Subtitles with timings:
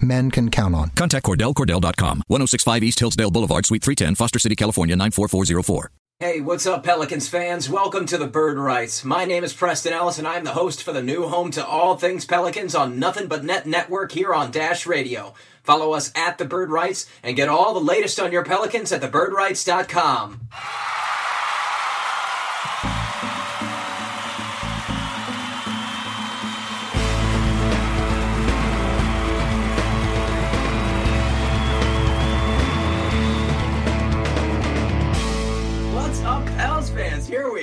[0.00, 0.90] men can count on.
[0.90, 5.90] Contact Cordell, CordellCordell.com, 1065 East Hillsdale Boulevard, Suite 310, Foster City, California, 94404.
[6.20, 7.68] Hey, what's up, Pelicans fans?
[7.68, 9.04] Welcome to the Bird Writes.
[9.04, 11.96] My name is Preston Ellis, and I'm the host for the new home to all
[11.96, 15.34] things Pelicans on Nothing But Net Network here on Dash Radio.
[15.64, 19.02] Follow us at the Bird Writes and get all the latest on your Pelicans at
[19.02, 20.48] thebirdwrites.com.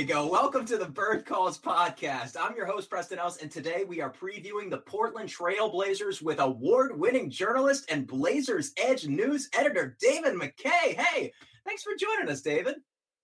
[0.02, 0.26] we go.
[0.26, 2.36] Welcome to the Bird Calls podcast.
[2.36, 7.00] I'm your host, Preston Ellis, and today we are previewing the Portland Trailblazers with award
[7.00, 10.96] winning journalist and Blazers Edge news editor David Mackay.
[10.96, 11.32] Hey,
[11.68, 12.78] thanks for joining us, David.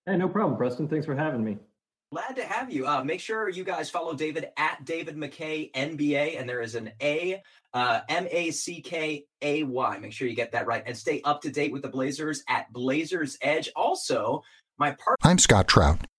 [0.06, 0.88] Hey, no problem, Preston.
[0.88, 1.58] Thanks for having me.
[2.12, 2.86] Glad to have you.
[2.86, 6.92] Uh, make sure you guys follow David at David Mackay NBA, and there is an
[7.02, 7.42] A,
[7.74, 9.98] uh, M A C K A Y.
[9.98, 12.72] Make sure you get that right, and stay up to date with the Blazers at
[12.72, 13.68] Blazers Edge.
[13.76, 14.44] Also,
[14.78, 15.18] my part.
[15.24, 16.02] I'm Scott Trout,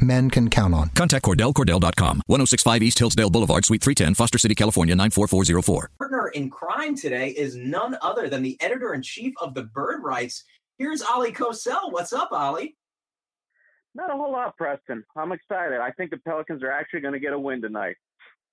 [0.00, 0.88] men can count on.
[0.90, 5.90] Contact CordellCordell.com, 1065 East Hillsdale Boulevard, Suite 310, Foster City, California, 94404.
[5.98, 10.02] partner in crime today is none other than the editor in chief of the Bird
[10.02, 10.44] Writes.
[10.78, 11.90] Here's Oleh Kosel.
[11.92, 12.76] What's up, Ali?
[13.94, 15.02] Not a whole lot, Preston.
[15.16, 15.80] I'm excited.
[15.80, 17.96] I think the Pelicans are actually going to get a win tonight.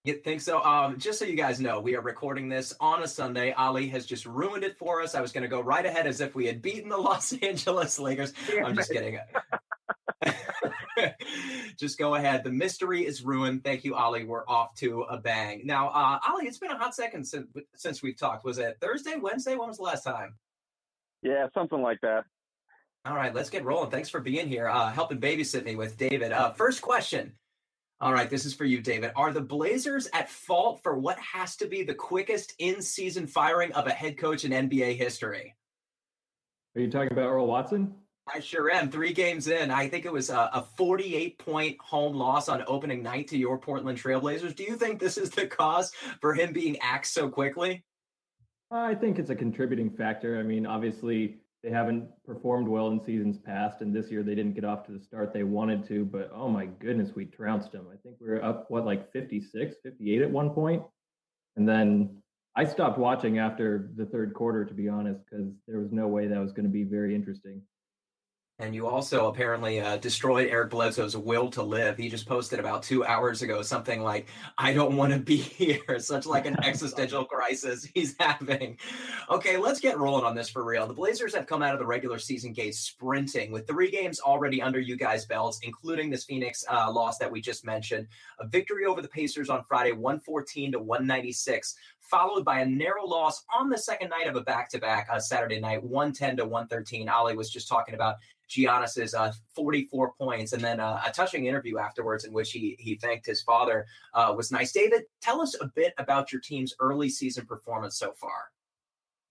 [0.03, 0.63] You think so?
[0.63, 3.51] Um, just so you guys know, we are recording this on a Sunday.
[3.53, 5.15] Ali has just ruined it for us.
[5.15, 7.99] I was going to go right ahead as if we had beaten the Los Angeles
[7.99, 8.33] Lakers.
[8.63, 9.19] I'm just kidding.
[11.77, 12.43] just go ahead.
[12.43, 13.63] The mystery is ruined.
[13.63, 14.23] Thank you, Ali.
[14.23, 15.61] We're off to a bang.
[15.65, 18.45] Now, uh, Ali, it's been a hot second since since we've talked.
[18.45, 19.55] Was it Thursday, Wednesday?
[19.55, 20.35] When was the last time?
[21.21, 22.25] Yeah, something like that.
[23.05, 23.91] All right, let's get rolling.
[23.91, 26.31] Thanks for being here, uh, helping babysit me with David.
[26.31, 27.33] Uh, first question.
[28.01, 29.11] All right, this is for you, David.
[29.15, 33.71] Are the Blazers at fault for what has to be the quickest in season firing
[33.73, 35.55] of a head coach in NBA history?
[36.75, 37.93] Are you talking about Earl Watson?
[38.33, 38.89] I sure am.
[38.89, 43.03] Three games in, I think it was a, a 48 point home loss on opening
[43.03, 44.55] night to your Portland Trailblazers.
[44.55, 45.91] Do you think this is the cause
[46.21, 47.83] for him being axed so quickly?
[48.71, 50.39] I think it's a contributing factor.
[50.39, 54.53] I mean, obviously, they haven't performed well in seasons past, and this year they didn't
[54.53, 56.03] get off to the start they wanted to.
[56.03, 57.85] But oh my goodness, we trounced them.
[57.91, 60.81] I think we were up, what, like 56, 58 at one point?
[61.55, 62.21] And then
[62.55, 66.27] I stopped watching after the third quarter, to be honest, because there was no way
[66.27, 67.61] that was going to be very interesting.
[68.57, 71.97] And you also apparently uh, destroyed Eric Bledsoe's will to live.
[71.97, 74.27] He just posted about two hours ago something like,
[74.57, 75.99] I don't want to be here.
[75.99, 78.77] Such like an existential crisis he's having.
[79.29, 80.87] Okay, let's get rolling on this for real.
[80.87, 84.61] The Blazers have come out of the regular season gate sprinting with three games already
[84.61, 88.07] under you guys' belts, including this Phoenix uh, loss that we just mentioned.
[88.39, 93.43] A victory over the Pacers on Friday, 114 to 196 followed by a narrow loss
[93.53, 97.09] on the second night of a back-to-back uh, Saturday night, 110 to 113.
[97.09, 98.17] Ali was just talking about
[98.49, 102.95] Giannis's uh, 44 points, and then uh, a touching interview afterwards in which he he
[102.95, 104.71] thanked his father uh, was nice.
[104.71, 108.51] David, tell us a bit about your team's early season performance so far.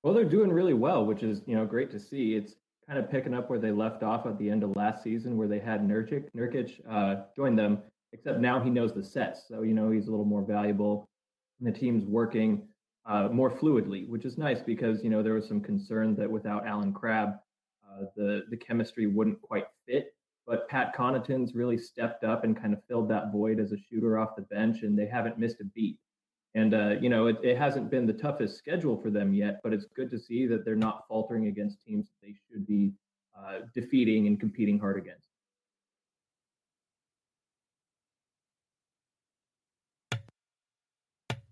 [0.02, 2.34] Well, they're doing really well, which is you know great to see.
[2.34, 2.54] It's
[2.86, 5.48] kind of picking up where they left off at the end of last season, where
[5.48, 7.78] they had Nurkic Nurkic uh, join them.
[8.12, 11.08] Except now he knows the sets, so you know he's a little more valuable
[11.60, 12.66] and the team's working
[13.06, 16.66] uh, more fluidly, which is nice because you know there was some concern that without
[16.66, 17.34] Allen Crabbe,
[17.94, 20.14] uh, the the chemistry wouldn't quite fit.
[20.46, 24.18] But Pat Connaughton's really stepped up and kind of filled that void as a shooter
[24.18, 25.98] off the bench, and they haven't missed a beat.
[26.54, 29.72] And uh, you know it, it hasn't been the toughest schedule for them yet, but
[29.72, 32.92] it's good to see that they're not faltering against teams that they should be
[33.38, 35.28] uh, defeating and competing hard against.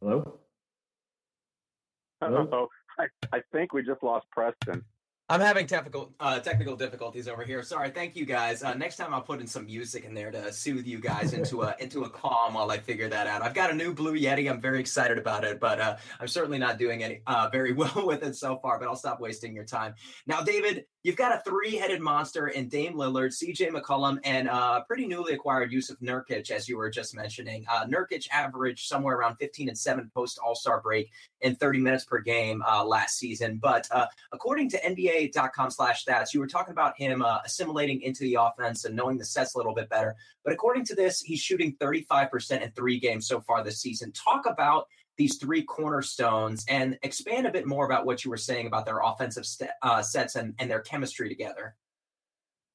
[0.01, 0.39] Hello.
[2.23, 2.49] Hello?
[2.53, 2.69] Oh,
[3.01, 3.07] I,
[3.37, 4.85] I think we just lost Preston.
[5.33, 7.63] I'm having technical uh, technical difficulties over here.
[7.63, 7.89] Sorry.
[7.89, 8.63] Thank you guys.
[8.63, 11.63] Uh, next time I'll put in some music in there to soothe you guys into
[11.63, 13.41] a into a calm while I figure that out.
[13.41, 14.51] I've got a new Blue Yeti.
[14.51, 18.05] I'm very excited about it, but uh, I'm certainly not doing any uh, very well
[18.05, 18.79] with it so far.
[18.79, 19.95] But I'll stop wasting your time.
[20.27, 25.05] Now, David, You've got a three-headed monster in Dame Lillard, CJ McCollum, and uh, pretty
[25.05, 27.65] newly acquired Jusuf Nurkic, as you were just mentioning.
[27.69, 32.21] Uh, Nurkic averaged somewhere around 15 and 7 post All-Star break in 30 minutes per
[32.21, 33.59] game uh, last season.
[33.61, 34.87] But uh, according to
[35.31, 39.19] NBA.com slash stats, you were talking about him uh, assimilating into the offense and knowing
[39.19, 40.17] the sets a little bit better.
[40.45, 44.13] But according to this, he's shooting 35% in three games so far this season.
[44.13, 44.87] Talk about–
[45.17, 49.01] these three cornerstones and expand a bit more about what you were saying about their
[49.01, 51.77] offensive st- uh, sets and, and their chemistry together.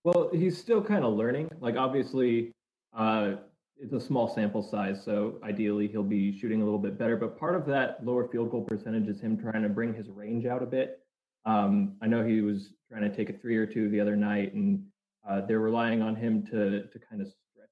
[0.03, 1.49] Well, he's still kind of learning.
[1.59, 2.51] Like, obviously,
[2.95, 3.33] uh,
[3.77, 7.17] it's a small sample size, so ideally he'll be shooting a little bit better.
[7.17, 10.45] But part of that lower field goal percentage is him trying to bring his range
[10.45, 11.01] out a bit.
[11.47, 14.53] Um, I know he was trying to take a three or two the other night,
[14.53, 14.83] and
[15.27, 17.69] uh, they're relying on him to to kind of stretch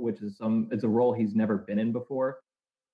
[0.00, 2.38] which is some it's a role he's never been in before.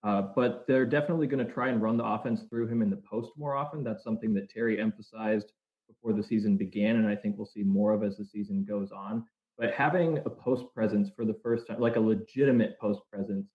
[0.03, 3.03] Uh, but they're definitely going to try and run the offense through him in the
[3.09, 3.83] post more often.
[3.83, 5.53] That's something that Terry emphasized
[5.89, 8.91] before the season began, and I think we'll see more of as the season goes
[8.93, 9.25] on.
[9.57, 13.47] But having a post presence for the first time, like a legitimate post presence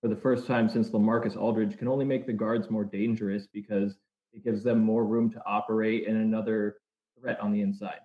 [0.00, 3.94] for the first time since Lamarcus Aldridge, can only make the guards more dangerous because
[4.32, 6.76] it gives them more room to operate and another
[7.18, 8.00] threat on the inside.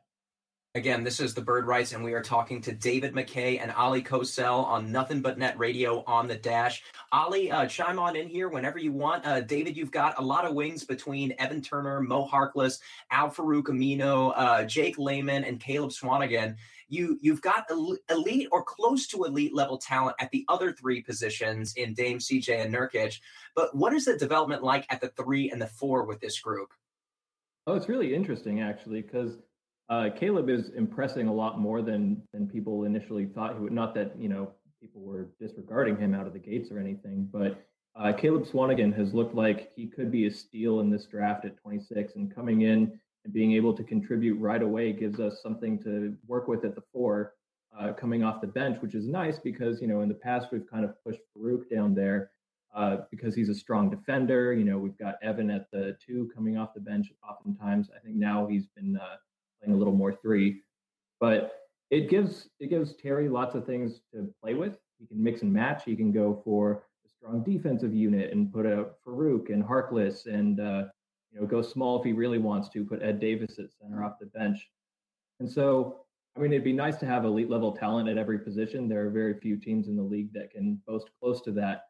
[0.76, 4.06] Again, this is the Bird Writes, and we are talking to David Mackay and Oleh
[4.06, 6.84] Kosel on Nothing But Net Radio on the Dash.
[7.12, 9.26] Ali, uh, chime on in here whenever you want.
[9.26, 14.32] Uh, David, you've got a lot of wings between Evan Turner, Mo Harkless, Al-Farouq Aminu,
[14.36, 16.56] uh, Jake Layman, and Caleb Swanigan.
[16.90, 17.70] You you've got
[18.10, 22.66] elite or close to elite level talent at the other three positions in Dame, CJ,
[22.66, 23.20] and Nurkic.
[23.56, 26.70] But what is the development like at the three and the four with this group?
[27.66, 29.38] Oh, it's really interesting actually because
[29.90, 33.72] uh, Caleb is impressing a lot more than than people initially thought he would.
[33.72, 34.52] Not that you know
[34.82, 39.14] people were disregarding him out of the gates or anything, but uh, Caleb Swanigan has
[39.14, 43.00] looked like he could be a steal in this draft at 26, and coming in
[43.28, 46.84] and being able to contribute right away gives us something to work with at the
[46.94, 47.34] four,
[47.78, 50.70] uh, coming off the bench, which is nice because you know in the past we've
[50.70, 52.32] kind of pushed Farouq down there.
[52.76, 54.54] Uh, because he's a strong defender.
[54.54, 57.90] You know, we've got Evan at the two coming off the bench oftentimes.
[57.96, 59.16] I think now he's been uh,
[59.60, 60.62] playing a little more three.
[61.20, 61.54] But
[61.90, 64.78] it gives it gives Terry lots of things to play with.
[65.00, 65.86] He can mix and match.
[65.86, 70.60] He can go for a strong defensive unit and put out Farouq and Harkless and
[70.60, 70.84] uh,
[71.38, 72.84] you know go small if he really wants to.
[72.84, 74.58] Put Ed Davis at center off the bench.
[75.40, 76.02] And so,
[76.36, 78.90] I mean, it'd be nice to have elite level talent at every position.
[78.90, 81.84] There are very few teams in the league that can boast close to that.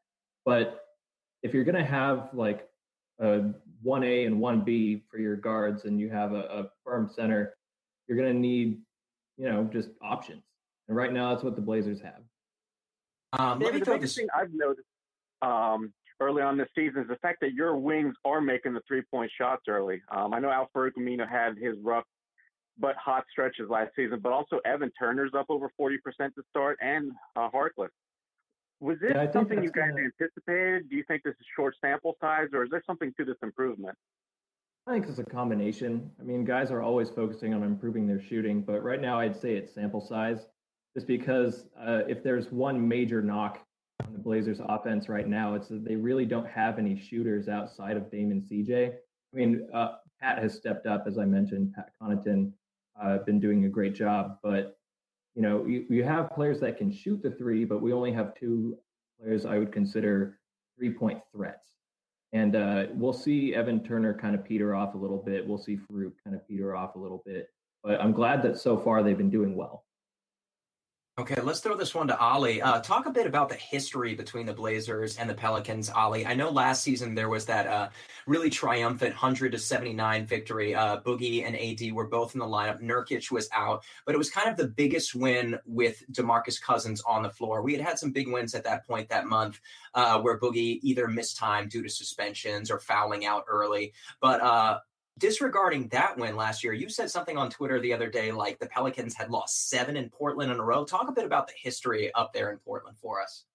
[0.44, 0.86] But
[1.44, 2.68] if you're going to have like
[3.20, 3.52] a
[3.86, 7.54] 1A and 1B for your guards and you have a, a firm center,
[8.08, 8.80] you're going to need,
[9.38, 10.44] you know, just options.
[10.90, 12.22] And right now, that's what the Blazers have.
[13.40, 14.88] Um, David, the biggest thing I've noticed
[15.42, 19.04] um, early on this season is the fact that your wings are making the three
[19.12, 20.02] point shots early.
[20.12, 22.06] Um, I know Al-Farouq Aminu had his rough
[22.80, 27.12] but hot stretches last season, but also Evan Turner's up over 40% to start and
[27.36, 27.90] uh, Harkless.
[28.80, 30.10] Was this yeah, something you guys gonna...
[30.22, 30.90] anticipated?
[30.90, 33.96] Do you think this is short sample size, or is there something to this improvement?
[34.86, 36.12] I think it's a combination.
[36.20, 39.56] I mean, guys are always focusing on improving their shooting, but right now I'd say
[39.56, 40.46] it's sample size,
[40.96, 43.67] just because uh, if there's one major knock
[44.06, 47.98] on the Blazers' offense right now, it's that they really don't have any shooters outside
[47.98, 48.94] of Damon CJ.
[48.94, 51.74] I mean, uh, Pat has stepped up, as I mentioned.
[51.74, 52.52] Pat Connaughton
[53.02, 54.78] uh, been doing a great job, but
[55.36, 58.34] you know, you, you have players that can shoot the three, but we only have
[58.34, 58.78] two
[59.20, 60.40] players I would consider
[60.76, 61.74] three point threats.
[62.34, 65.48] And uh, we'll see Evan Turner kind of peter off a little bit.
[65.48, 67.50] We'll see Farouq kind of peter off a little bit.
[67.84, 69.86] But I'm glad that so far they've been doing well.
[71.20, 72.62] Okay, let's throw this one to Ali.
[72.62, 76.28] Uh, talk a bit about the history between the Blazers and the Pelicans, Ali.
[76.28, 77.90] I know last season there was that uh,
[78.28, 80.76] really triumphant 100 to 79 victory.
[80.76, 82.84] Uh, Boogie and AD were both in the lineup.
[82.84, 87.24] Nurkic was out, but it was kind of the biggest win with DeMarcus Cousins on
[87.24, 87.64] the floor.
[87.64, 89.60] We had had some big wins at that point that month
[89.96, 93.92] uh, where Boogie either missed time due to suspensions or fouling out early.
[94.22, 94.80] But uh,
[95.18, 98.68] disregarding that win last year, you said something on Twitter the other day like the
[98.68, 100.86] Pelicans had lost seven in Portland in a row.
[100.86, 103.46] Talk a bit about the history up there in Portland for us.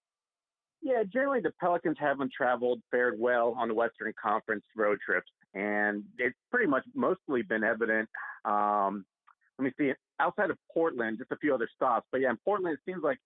[0.82, 6.02] Yeah, generally the Pelicans haven't traveled fared well on the Western Conference road trips, and
[6.18, 8.08] it's pretty much mostly been evident.
[8.44, 9.04] Um,
[9.58, 12.74] let me see, outside of Portland, just a few other stops, but yeah, in Portland
[12.74, 13.18] it seems like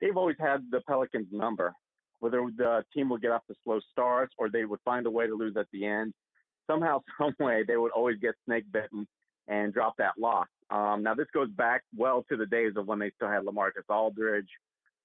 [0.00, 1.72] they've always had the Pelicans' number.
[2.18, 5.26] Whether the team would get off the slow starts or they would find a way
[5.26, 6.14] to lose at the end
[6.66, 9.06] somehow, some way, they would always get snake bitten
[9.48, 10.46] and drop that loss.
[10.70, 13.88] Um, now this goes back well to the days of when they still had LaMarcus
[13.88, 14.48] Aldridge.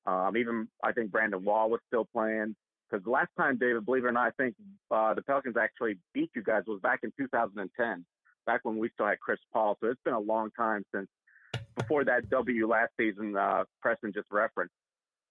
[0.06, 2.56] Um, even I think Brandon Wall was still playing.
[2.90, 4.56] Because the last time, David, believe it or not, I think
[4.90, 8.06] uh, the Pelicans actually beat you guys was back in 2010,
[8.48, 9.78] back when we still had Chris Paul.
[9.80, 11.08] So it's been a long time since
[11.78, 13.36] before that W last season.
[13.38, 14.74] Uh, Preston just referenced.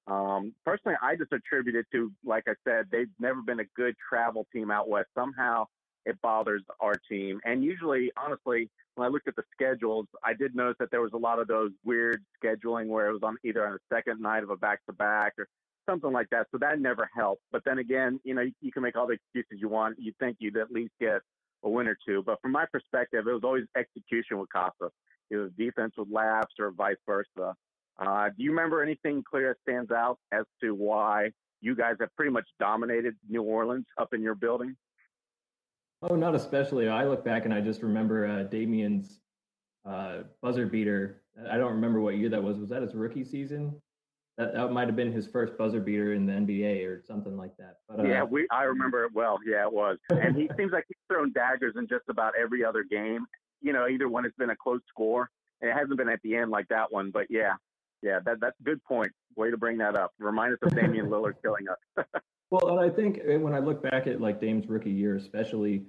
[0.07, 3.95] Um, personally, I just attribute it to, like I said, they've never been a good
[4.09, 5.09] travel team out west.
[5.15, 5.67] Somehow
[6.09, 7.38] it bothers our team.
[7.45, 11.12] And usually, honestly, when I looked at the schedules, I did notice that there was
[11.12, 14.43] a lot of those weird scheduling where it was on either on the second night
[14.43, 15.47] of a back to back or
[15.88, 16.47] something like that.
[16.50, 17.43] So that never helped.
[17.53, 19.97] But then again, you know, you, can make all the excuses you want.
[19.99, 21.21] You think you'd at least get
[21.62, 22.23] a win or two.
[22.25, 24.91] But from my perspective, it was always execution with Casa.
[25.31, 27.55] It was defense with lapse or vice versa.
[27.99, 32.15] Uh, do you remember anything clear that stands out as to why you guys have
[32.17, 34.77] pretty much dominated New Orleans up in your building?
[36.02, 36.88] Oh, not especially.
[36.88, 39.21] I look back and I just remember uh, Damian's
[39.85, 41.23] uh, buzzer beater.
[41.50, 42.57] I don't remember what year that was.
[42.59, 43.81] Was that his rookie season?
[44.37, 47.57] That, that might have been his first buzzer beater in the NBA or something like
[47.59, 47.78] that.
[47.88, 49.38] But, uh, yeah, we I remember it well.
[49.45, 49.99] Yeah, it was.
[50.11, 53.26] And he seems like he's thrown daggers in just about every other game.
[53.61, 55.28] You know, either when it's been a close score,
[55.61, 57.11] and it hasn't been at the end like that one.
[57.11, 57.55] But yeah,
[58.02, 59.11] yeah, that that's a good point.
[59.35, 60.12] Way to bring that up.
[60.21, 62.07] Remind us of Damian Lillard killing us.
[62.50, 65.85] well, and I think when I look back at like Dame's rookie year, especially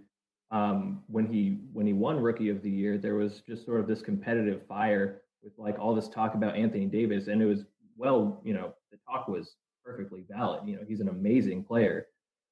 [0.51, 3.87] um, when he when he won Rookie of the Year, there was just sort of
[3.87, 7.65] this competitive fire with like all this talk about Anthony Davis, and it was
[7.97, 10.67] well, you know, the talk was perfectly valid.
[10.67, 12.07] You know, he's an amazing player,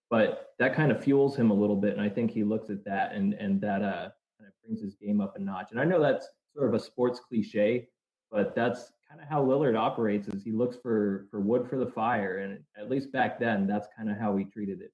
[0.09, 2.85] but that kind of fuels him a little bit, and I think he looks at
[2.85, 5.71] that and and that uh kind of brings his game up a notch.
[5.71, 7.89] And I know that's sort of a sports cliche,
[8.31, 10.27] but that's kind of how Lillard operates.
[10.27, 13.87] Is he looks for for wood for the fire, and at least back then, that's
[13.95, 14.91] kind of how he treated it.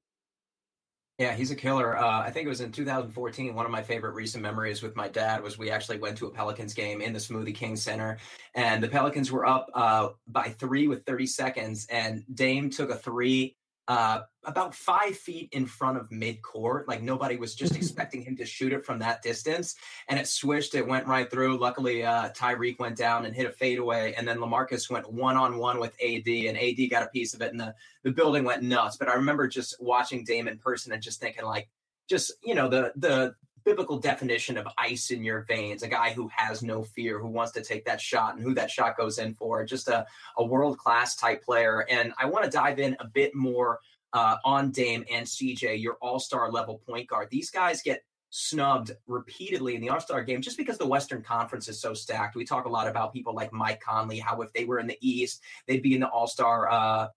[1.19, 1.95] Yeah, he's a killer.
[1.95, 3.53] Uh, I think it was in 2014.
[3.53, 6.31] One of my favorite recent memories with my dad was we actually went to a
[6.31, 8.17] Pelicans game in the Smoothie King Center,
[8.55, 12.95] and the Pelicans were up uh, by three with 30 seconds, and Dame took a
[12.95, 13.55] three
[13.87, 16.87] uh, about five feet in front of mid court.
[16.87, 19.75] Like nobody was just expecting him to shoot it from that distance.
[20.07, 21.57] And it swished, it went right through.
[21.57, 24.13] Luckily, uh, Tyreke went down and hit a fadeaway.
[24.13, 27.41] And then Lamarcus went one on one with AD, and AD got a piece of
[27.41, 27.73] it, and the,
[28.03, 28.97] the building went nuts.
[28.97, 31.69] But I remember just watching Dame in person and just thinking, like,
[32.09, 36.29] just, you know, the, the, biblical definition of ice in your veins, a guy who
[36.35, 39.33] has no fear, who wants to take that shot and who that shot goes in
[39.33, 40.05] for, just a,
[40.37, 41.85] a world class type player.
[41.89, 43.79] And I want to dive in a bit more
[44.13, 47.29] uh, on Dame and CJ, your all star level point guard.
[47.31, 48.03] These guys get
[48.35, 52.35] snubbed repeatedly in the All Star game just because the Western Conference is so stacked.
[52.35, 54.97] We talk a lot about people like Mike Conley, how if they were in the
[55.01, 57.07] East, they'd be in the All Star uh,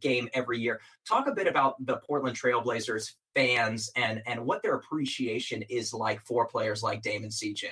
[0.00, 0.80] game every year.
[1.06, 6.22] Talk a bit about the Portland Trailblazers fans and and what their appreciation is like
[6.22, 7.66] for players like Damon CJ.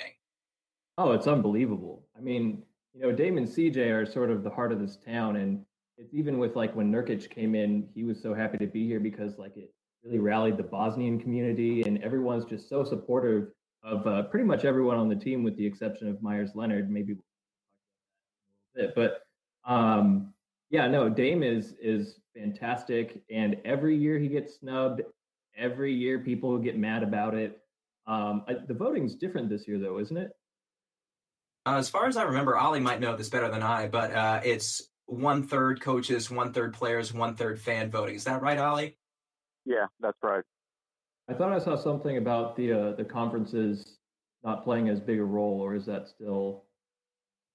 [0.98, 2.04] Oh, it's unbelievable.
[2.14, 5.36] I mean, you know, Dame and CJ are sort of the heart of this town,
[5.36, 5.64] and
[5.96, 9.00] it's even with like when Nurkic came in, he was so happy to be here
[9.00, 9.72] because like it
[10.04, 13.48] really rallied the Bosnian community, and everyone's just so supportive
[13.82, 16.90] of uh, pretty much everyone on the team, with the exception of Myers Leonard.
[16.90, 17.34] Maybe we'll talk
[18.74, 19.22] about that a little bit,
[19.64, 20.32] but um,
[20.70, 25.02] yeah, no, Dame is is fantastic, and every year he gets snubbed.
[25.56, 27.60] Every year people get mad about it.
[28.06, 30.30] Um, I, the voting's different this year, though, isn't it?
[31.66, 34.40] Uh, as far as I remember, Ollie might know this better than I, but uh,
[34.44, 38.16] it's one third coaches, one third players, one third fan voting.
[38.16, 38.96] Is that right, Ali?
[39.64, 40.44] Yeah, that's right.
[41.28, 43.98] I thought I saw something about the uh, the conferences
[44.44, 46.64] not playing as big a role, or is that still?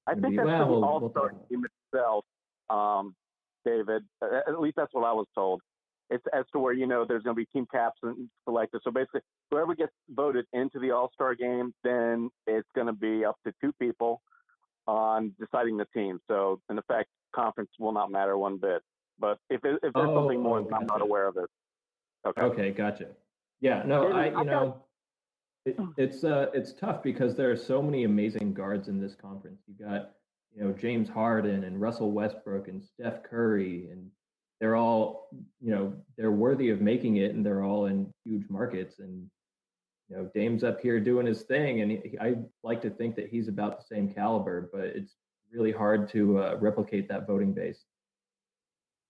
[0.08, 2.26] I think be, that's well, the All Star we'll team itself,
[2.70, 3.14] um,
[3.66, 4.04] David.
[4.22, 5.62] At least that's what I was told.
[6.10, 8.82] It's as to where you know there's going to be team caps and selected.
[8.84, 9.22] So basically,
[9.52, 13.54] whoever gets voted into the All Star game, then it's going to be up to
[13.62, 14.22] two people
[14.88, 16.20] on deciding the team.
[16.30, 18.82] So in effect, conference will not matter one bit.
[19.20, 20.76] But if it, if there's oh, something more, gotcha.
[20.76, 21.50] I'm not aware of it.
[22.28, 22.42] Okay.
[22.42, 23.08] Okay, gotcha.
[23.62, 24.84] Yeah, no, I you know,
[25.66, 29.62] it, it's uh it's tough because there are so many amazing guards in this conference.
[29.68, 30.12] You got
[30.56, 34.10] you know James Harden and Russell Westbrook and Steph Curry, and
[34.60, 35.30] they're all
[35.62, 39.00] you know they're worthy of making it, and they're all in huge markets.
[39.00, 39.30] And
[40.10, 43.30] you know Dame's up here doing his thing, and he, I like to think that
[43.30, 45.16] he's about the same caliber, but it's
[45.52, 47.86] really hard to uh, replicate that voting base.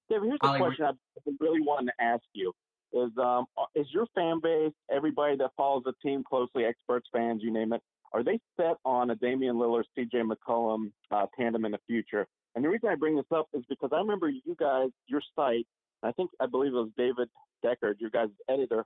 [0.09, 2.53] David, here's the question I really wanted to ask you
[2.93, 7.51] is um, is your fan base, everybody that follows the team closely, experts, fans, you
[7.51, 7.81] name it,
[8.13, 12.27] are they set on a Damian Lillard, CJ McCollum uh, tandem in the future?
[12.55, 15.67] And the reason I bring this up is because I remember you guys, your site,
[16.03, 17.29] I think I believe it was David
[17.63, 18.85] Deckard, your guys' editor,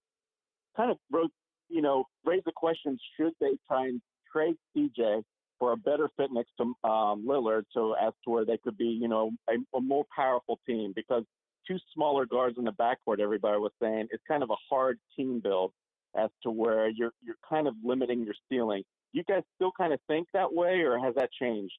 [0.76, 1.32] kind of wrote,
[1.70, 5.24] you know, raised the question: Should they try and trade CJ
[5.60, 8.86] for a better fit next to um, Lillard, so as to where they could be,
[8.86, 11.24] you know, a, a more powerful team because
[11.72, 15.40] two smaller guards in the backcourt, everybody was saying, it's kind of a hard team
[15.40, 15.72] build
[16.18, 18.84] as to where you're you're kind of limiting your ceiling.
[19.14, 21.78] You guys still kind of think that way, or has that changed?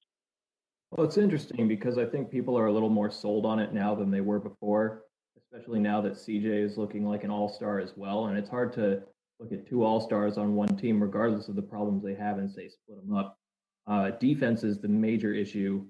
[0.90, 3.94] Well, it's interesting because I think people are a little more sold on it now
[3.94, 5.04] than they were before,
[5.38, 8.26] especially now that CJ is looking like an all star as well.
[8.26, 9.02] And it's hard to
[9.40, 12.50] look at two all stars on one team, regardless of the problems they have, and
[12.50, 13.38] say split them up.
[13.86, 15.84] Uh, defense is the major issue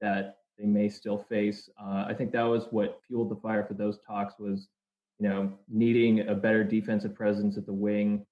[0.00, 1.68] that they may still face.
[1.80, 4.68] Uh, I think that was what fueled the fire for those talks was,
[5.18, 8.26] you know, needing a better defensive presence at the wing,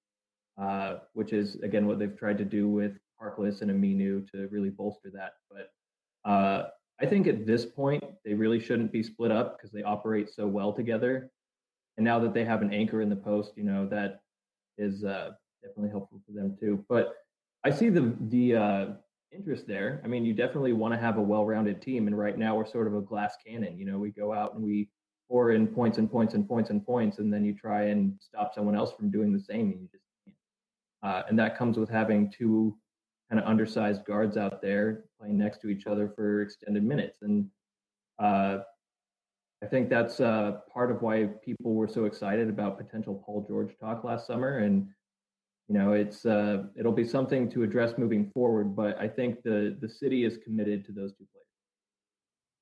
[0.61, 4.71] uh, which is again what they've tried to do with Harkless and Aminu to really
[4.71, 5.35] bolster that.
[5.51, 6.69] But uh,
[7.01, 10.47] I think at this point they really shouldn't be split up because they operate so
[10.47, 11.31] well together.
[11.97, 14.21] And now that they have an anchor in the post, you know that
[14.79, 15.31] is uh,
[15.63, 16.85] definitely helpful for them too.
[16.89, 17.15] But
[17.65, 18.87] I see the the uh,
[19.33, 20.01] interest there.
[20.05, 22.87] I mean, you definitely want to have a well-rounded team, and right now we're sort
[22.87, 23.79] of a glass cannon.
[23.79, 24.89] You know, we go out and we
[25.29, 28.55] pour in points and points and points and points, and then you try and stop
[28.55, 30.37] someone else from doing the same, and you just can't.
[31.03, 32.77] Uh, and that comes with having two
[33.31, 37.49] kind of undersized guards out there playing next to each other for extended minutes, and
[38.19, 38.59] uh,
[39.63, 43.77] I think that's uh, part of why people were so excited about potential Paul George
[43.81, 44.89] talk last summer, and
[45.69, 48.77] you know, it's uh, it'll be something to address moving forward.
[48.77, 51.46] But I think the the city is committed to those two players.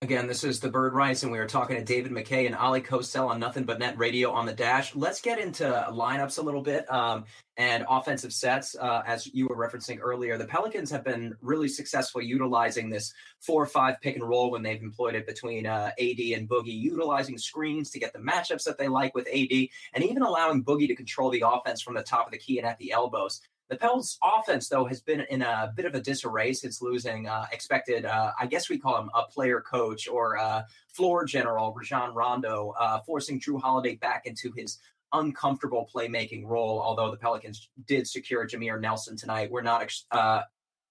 [0.05, 2.85] Again, this is the Bird Writes, and we are talking to David Mackay and Oleh
[2.85, 4.95] Kosel on Nothing But Net Radio on the Dash.
[4.95, 7.25] Let's get into lineups a little bit um,
[7.57, 8.77] and offensive sets.
[8.77, 13.63] Uh, as you were referencing earlier, the Pelicans have been really successful utilizing this four
[13.63, 17.39] or five pick and roll when they've employed it between uh, AD and Boogie, utilizing
[17.39, 20.95] screens to get the matchups that they like with AD, and even allowing Boogie to
[20.95, 23.41] control the offense from the top of the key and at the elbows.
[23.71, 27.47] The Pels offense, though, has been in a bit of a disarray since losing uh,
[27.51, 32.15] expected, uh, I guess we call him a player coach or uh, floor general, Rajon
[32.15, 34.79] Rondo, uh, forcing Jrue Holiday back into his
[35.15, 36.79] uncomfortable playmaking role.
[36.81, 40.43] Although the Pelicans did secure Jameer Nelson tonight, we're not uh,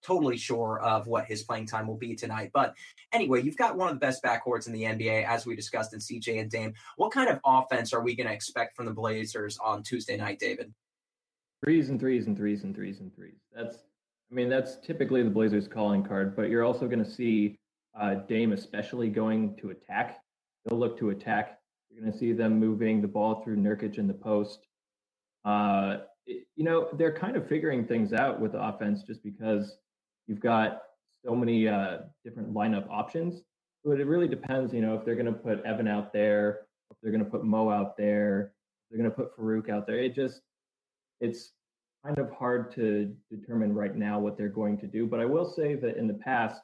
[0.04, 2.50] totally sure of what his playing time will be tonight.
[2.56, 2.76] But
[3.12, 6.00] anyway, you've got one of the best backcourts in the NBA, as we discussed in
[6.00, 6.74] CJ and Dame.
[6.98, 10.40] What kind of offense are we going to expect from the Blazers on Tuesday night,
[10.40, 10.74] David?
[11.64, 13.40] Threes and threes and threes and threes and threes.
[13.56, 13.78] That's,
[14.30, 16.36] I mean, that's typically the Blazers' calling card.
[16.36, 17.58] But you're also going to see
[18.00, 20.20] uh, Dame, especially going to attack.
[20.66, 21.60] They'll look to attack.
[21.90, 24.68] You're going to see them moving the ball through Nurkic in the post.
[25.46, 29.78] Uh, it, you know, they're kind of figuring things out with the offense just because
[30.28, 30.82] you've got
[31.26, 33.42] so many uh, different lineup options.
[33.86, 36.98] But it really depends, you know, if they're going to put Evan out there, if
[37.02, 38.54] they're going to put Mo out there,
[38.90, 39.98] they're going to put Farouq out there.
[39.98, 40.42] It just
[41.24, 41.54] it's
[42.06, 45.08] kind of hard to determine right now what they're going to do.
[45.08, 46.62] But I will say that in the past,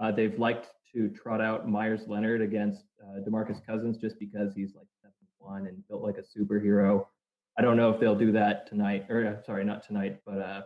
[0.00, 4.74] uh, they've liked to trot out Myers Leonard against uh, Demarcus Cousins just because he's
[4.74, 7.06] like seven one and built like a superhero.
[7.56, 10.62] I don't know if they'll do that tonight, or uh, sorry, not tonight, but uh,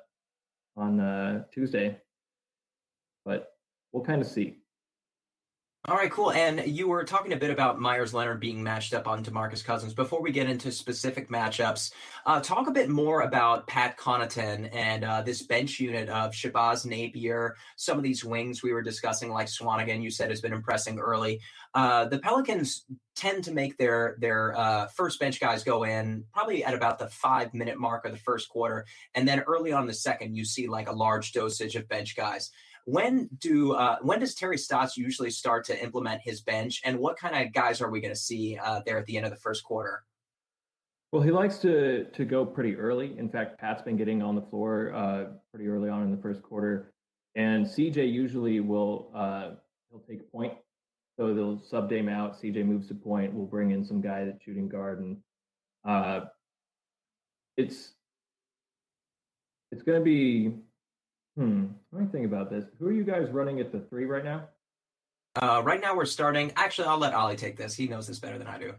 [0.76, 1.98] on uh, Tuesday.
[3.24, 3.52] But
[3.92, 4.58] we'll kind of see.
[5.88, 6.32] All right, cool.
[6.32, 9.94] And you were talking a bit about Myers Leonard being matched up on Demarcus Cousins.
[9.94, 11.92] Before we get into specific matchups,
[12.26, 16.86] uh, talk a bit more about Pat Connaughton and uh, this bench unit of Shabazz
[16.86, 17.54] Napier.
[17.76, 21.40] Some of these wings we were discussing, like Swanigan, you said has been impressing early.
[21.72, 26.64] Uh, the Pelicans tend to make their their uh, first bench guys go in probably
[26.64, 29.94] at about the five minute mark of the first quarter, and then early on the
[29.94, 32.50] second, you see like a large dosage of bench guys.
[32.86, 37.18] When do uh, when does Terry Stotts usually start to implement his bench, and what
[37.18, 39.38] kind of guys are we going to see uh, there at the end of the
[39.38, 40.04] first quarter?
[41.10, 43.18] Well, he likes to to go pretty early.
[43.18, 46.44] In fact, Pat's been getting on the floor uh, pretty early on in the first
[46.44, 46.92] quarter,
[47.34, 49.50] and CJ usually will uh,
[49.90, 50.54] he'll take point.
[51.18, 52.40] So they'll sub Dame out.
[52.40, 53.34] CJ moves to point.
[53.34, 55.16] We'll bring in some guy that's shooting guard, and
[55.84, 56.26] uh,
[57.56, 57.94] it's
[59.72, 60.52] it's going to be
[61.36, 61.66] Hmm.
[61.92, 62.64] Let me think about this.
[62.78, 64.48] Who are you guys running at the three right now?
[65.40, 66.52] Uh, right now we're starting.
[66.56, 67.74] Actually, I'll let Ollie take this.
[67.74, 68.72] He knows this better than I do.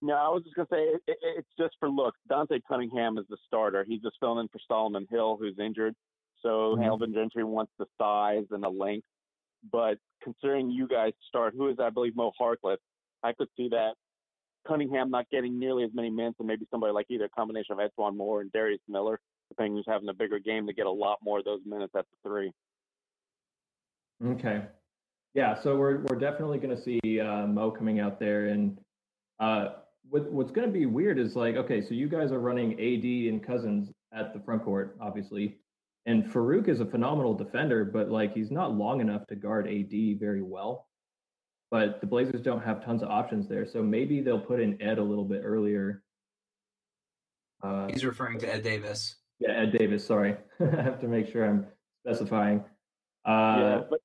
[0.00, 2.18] No, I was just gonna say it, it, it's just for looks.
[2.28, 3.84] Dante Cunningham is the starter.
[3.86, 5.94] He's just filling in for Solomon Hill, who's injured.
[6.42, 6.82] So mm-hmm.
[6.84, 9.06] Alvin Gentry wants the size and the length.
[9.70, 12.76] But considering you guys start, who is I believe Mo Harkless,
[13.22, 13.94] I could see that
[14.66, 17.78] Cunningham not getting nearly as many minutes, and maybe somebody like either a combination of
[17.78, 21.18] E'Twaun Moore and Darius Miller depending who's having a bigger game to get a lot
[21.22, 22.52] more of those minutes at the three.
[24.24, 24.62] Okay.
[25.34, 28.78] Yeah, so we're we're definitely going to see uh, Mo coming out there, and
[29.38, 29.68] uh,
[30.08, 33.32] what, what's going to be weird is like, okay, so you guys are running AD
[33.32, 35.58] and Cousins at the front court, obviously,
[36.06, 40.18] And Farouq is a phenomenal defender, but like he's not long enough to guard AD
[40.18, 40.88] very well.
[41.70, 44.98] But the Blazers don't have tons of options there, so maybe they'll put in Ed
[44.98, 46.02] a little bit earlier.
[47.62, 49.16] Uh, he's referring to Ed Davis.
[49.38, 50.06] Yeah, Ed Davis.
[50.06, 51.66] Sorry, I have to make sure I'm
[52.04, 52.64] specifying.
[53.24, 54.00] Uh, yeah, but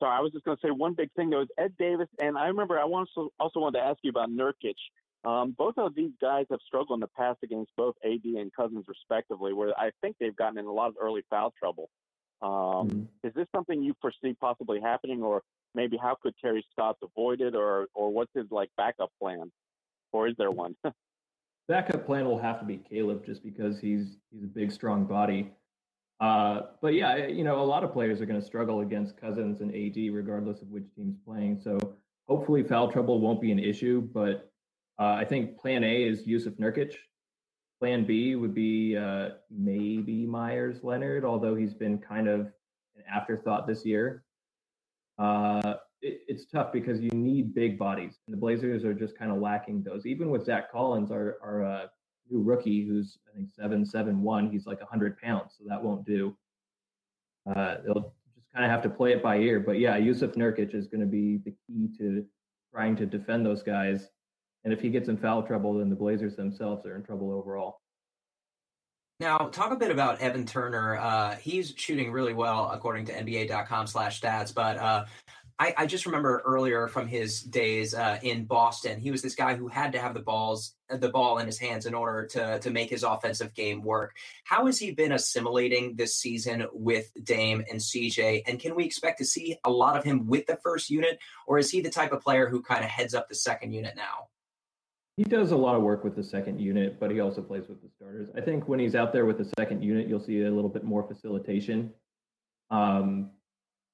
[0.00, 2.36] sorry, I was just going to say one big thing though is Ed Davis, and
[2.38, 4.74] I remember I also also wanted to ask you about Nurkic.
[5.24, 8.84] Um, both of these guys have struggled in the past against both AD and Cousins,
[8.86, 11.90] respectively, where I think they've gotten in a lot of early foul trouble.
[12.42, 13.02] Um, mm-hmm.
[13.26, 15.42] Is this something you foresee possibly happening, or
[15.74, 19.50] maybe how could Terry Stotts avoid it, or or what's his like backup plan,
[20.12, 20.76] or is there one?
[21.68, 25.52] backup plan will have to be Caleb, just because he's he's a big, strong body.
[26.20, 29.60] Uh, but yeah, you know, a lot of players are going to struggle against Cousins
[29.60, 31.60] and AD, regardless of which team's playing.
[31.62, 31.78] So
[32.26, 34.00] hopefully, foul trouble won't be an issue.
[34.00, 34.50] But
[34.98, 36.94] uh, I think Plan A is Jusuf Nurkic.
[37.78, 43.66] Plan B would be uh, maybe Myers Leonard, although he's been kind of an afterthought
[43.66, 44.24] this year.
[45.18, 45.74] Uh,
[46.06, 49.38] it, it's tough because you need big bodies, and the Blazers are just kind of
[49.38, 50.06] lacking those.
[50.06, 51.86] Even with Zach Collins, our our uh,
[52.30, 56.04] new rookie, who's I think seven seven one, he's like hundred pounds, so that won't
[56.06, 56.36] do.
[57.48, 59.60] Uh, they'll just kind of have to play it by ear.
[59.60, 62.24] But yeah, Jusuf Nurkic is going to be the key to
[62.72, 64.08] trying to defend those guys.
[64.64, 67.80] And if he gets in foul trouble, then the Blazers themselves are in trouble overall.
[69.18, 70.96] Now, talk a bit about Evan Turner.
[70.96, 75.04] Uh, he's shooting really well according to NBA.com slash stats, but uh,
[75.58, 79.54] I, I, just remember earlier from his days uh, in Boston, he was this guy
[79.54, 82.70] who had to have the balls, the ball in his hands in order to to
[82.70, 84.14] make his offensive game work.
[84.44, 88.42] How has he been assimilating this season with Dame and CJ?
[88.46, 91.58] And can we expect to see a lot of him with the first unit, or
[91.58, 94.28] is he the type of player who kind of heads up the second unit now?
[95.16, 97.80] He does a lot of work with the second unit, but he also plays with
[97.80, 98.28] the starters.
[98.36, 100.84] I think when he's out there with the second unit, you'll see a little bit
[100.84, 101.94] more facilitation.
[102.70, 103.30] Um,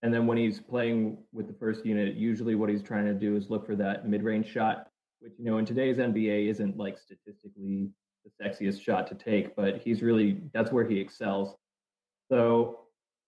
[0.03, 3.37] and then when he's playing with the first unit, usually what he's trying to do
[3.37, 4.89] is look for that mid-range shot,
[5.21, 7.89] which you know in today's NBA isn't like statistically
[8.25, 11.55] the sexiest shot to take, but he's really that's where he excels.
[12.29, 12.81] So,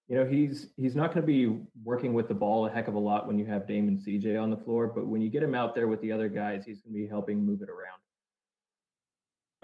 [0.08, 2.94] you know, he's he's not going to be working with the ball a heck of
[2.94, 5.54] a lot when you have Damon CJ on the floor, but when you get him
[5.54, 8.03] out there with the other guys, he's going to be helping move it around.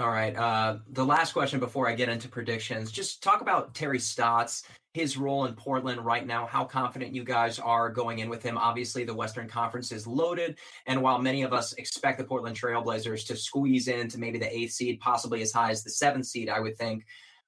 [0.01, 0.35] All right.
[0.35, 4.63] Uh, the last question before I get into predictions, just talk about Terry Stotts,
[4.95, 8.57] his role in Portland right now, how confident you guys are going in with him.
[8.57, 10.57] Obviously, the Western Conference is loaded.
[10.87, 14.73] And while many of us expect the Portland Trailblazers to squeeze into maybe the eighth
[14.73, 17.05] seed, possibly as high as the seventh seed, I would think.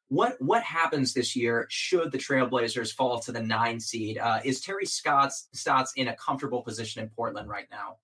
[0.09, 4.19] What what happens this year should the Trailblazers fall to the nine seed?
[4.19, 7.97] Uh, is Terry Scott's Stotts in a comfortable position in Portland right now?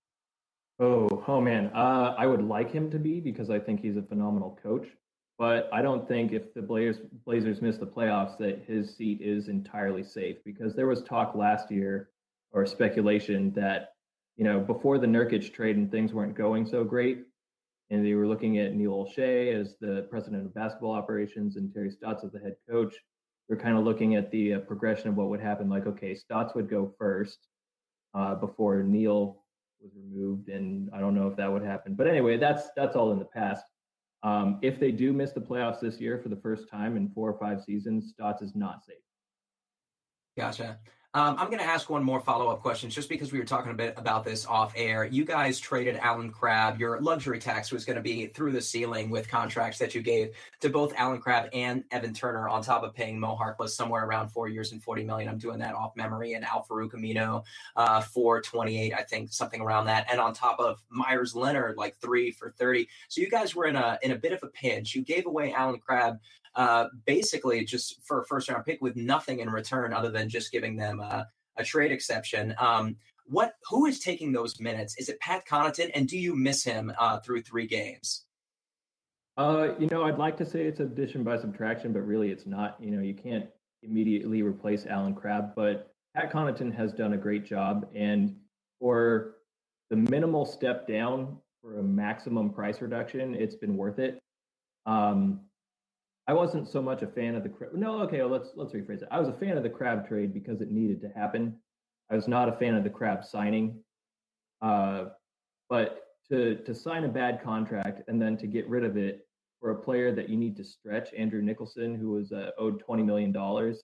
[0.79, 1.71] Oh, oh man.
[1.75, 4.87] Uh, I would like him to be because I think he's a phenomenal coach.
[5.37, 9.47] But I don't think if the Blazers Blazers miss the playoffs that his seat is
[9.47, 12.09] entirely safe because there was talk last year
[12.51, 13.93] or speculation that
[14.35, 17.23] you know before the Nurkic trade and things weren't going so great,
[17.89, 21.89] and they were looking at Neil Olshey as the president of basketball operations and Terry
[21.89, 22.95] Stotts as the head coach.
[23.47, 25.69] We're kind of looking at the uh, progression of what would happen.
[25.69, 27.47] Like, okay, Stotts would go first
[28.13, 29.41] uh, before Neil
[29.81, 31.95] was removed, and I don't know if that would happen.
[31.95, 33.65] But anyway, that's that's all in the past.
[34.23, 37.29] Um, if they do miss the playoffs this year for the first time in four
[37.29, 38.97] or five seasons, Stotts is not safe.
[40.37, 40.79] Gotcha.
[41.15, 43.71] Um, I'm going to ask one more follow up question just because we were talking
[43.71, 45.05] a bit about this off air.
[45.05, 46.79] You guys traded Allen Crabbe.
[46.79, 50.35] Your luxury tax was going to be through the ceiling with contracts that you gave
[50.61, 54.29] to both Allen Crabbe and Evan Turner, on top of paying Mo Harkless somewhere around
[54.29, 55.27] four years and 40 million.
[55.27, 57.43] I'm doing that off memory, and Al-Farouq Aminu
[57.75, 60.05] uh, for 28, I think, something around that.
[60.11, 62.87] And on top of Myers Leonard, like three for 30.
[63.07, 64.93] So you guys were in a in a bit of a pinch.
[64.93, 66.19] You gave away Allen Crabbe
[66.55, 70.51] uh, basically just for a first round pick with nothing in return other than just
[70.51, 72.55] giving them a, a trade exception.
[72.59, 74.97] Um, what who is taking those minutes?
[74.97, 78.25] Is it Pat Connaughton, and do you miss him uh, through three games?
[79.37, 82.75] Uh, you know, I'd like to say it's addition by subtraction, but really it's not.
[82.79, 83.45] You know, you can't
[83.83, 88.35] immediately replace Allen Crabbe, but Pat Connaughton has done a great job, and
[88.79, 89.35] for
[89.89, 94.19] the minimal step down for a maximum price reduction, it's been worth it.
[94.85, 95.41] Um,
[96.29, 97.73] I wasn't so much a fan of the Crabbe.
[97.73, 98.01] no.
[98.01, 99.07] Okay, well, let's let's rephrase it.
[99.09, 101.55] I was a fan of the Crabbe trade because it needed to happen.
[102.11, 103.79] I was not a fan of the Crabbe signing.
[104.61, 105.05] Uh,
[105.69, 109.27] but to to sign a bad contract and then to get rid of it
[109.59, 113.01] for a player that you need to stretch, Andrew Nicholson, who was uh, owed twenty
[113.01, 113.81] million dollars,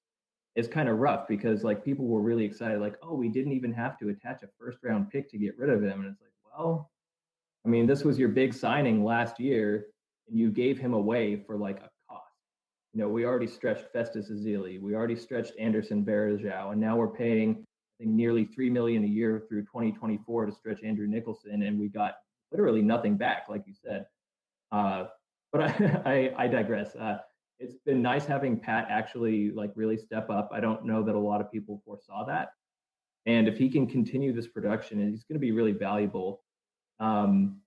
[0.55, 3.73] is kind of rough because like people were really excited, like, oh, we didn't even
[3.73, 6.59] have to attach a first round pick to get rid of him, and it's like,
[6.59, 6.91] well,
[7.65, 9.87] I mean, this was your big signing last year,
[10.27, 11.89] and you gave him away for like a
[12.95, 17.09] You know, we already stretched Festus Ezeli, we already stretched Anderson Varejao, and now we're
[17.09, 21.77] paying I think nearly three million a year through 2024 to stretch Andrew Nicholson, and
[21.77, 22.13] we got
[22.53, 24.05] literally nothing back, like you said.
[24.71, 25.07] Uh,
[25.51, 26.95] but I, I, I digress.
[26.95, 27.17] Uh,
[27.59, 30.49] it's been nice having Pat actually like really step up.
[30.53, 32.51] I don't know that a lot of people foresaw that,
[33.25, 36.45] and if he can continue this production, he's going to be really valuable.
[37.01, 37.57] Um,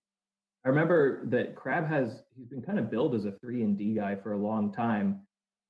[0.64, 3.94] I remember that Crabbe has he's been kind of billed as a three and D
[3.94, 5.20] guy for a long time,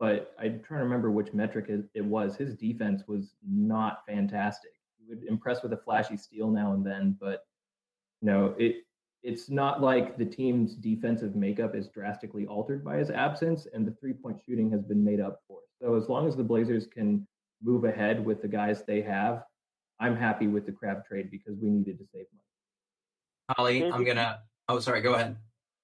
[0.00, 2.36] but I'm trying to remember which metric it, it was.
[2.36, 4.72] His defense was not fantastic.
[4.98, 7.44] He would impress with a flashy steal now and then, but
[8.22, 8.76] you know it
[9.22, 13.94] it's not like the team's defensive makeup is drastically altered by his absence, and the
[14.00, 15.58] three point shooting has been made up for.
[15.82, 17.26] So as long as the Blazers can
[17.62, 19.42] move ahead with the guys they have,
[20.00, 23.56] I'm happy with the Crabbe trade because we needed to save money.
[23.56, 24.40] Holly, I'm gonna.
[24.68, 25.00] Oh, sorry.
[25.00, 25.36] Go ahead.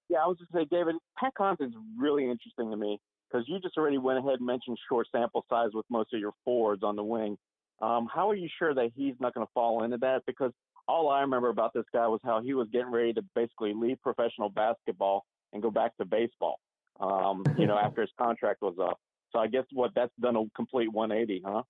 [0.08, 3.76] Yeah, I was just say, David, Pat Connaughton's really interesting to me because you just
[3.78, 7.02] already went ahead and mentioned short sample size with most of your forwards on the
[7.02, 7.36] wing.
[7.80, 10.22] Um, how are you sure that he's not going to fall into that?
[10.26, 10.52] Because
[10.86, 14.00] all I remember about this guy was how he was getting ready to basically leave
[14.02, 16.60] professional basketball and go back to baseball.
[17.00, 18.98] Um, you know, after his contract was up.
[19.32, 21.62] So I guess what that's done a complete 180, huh?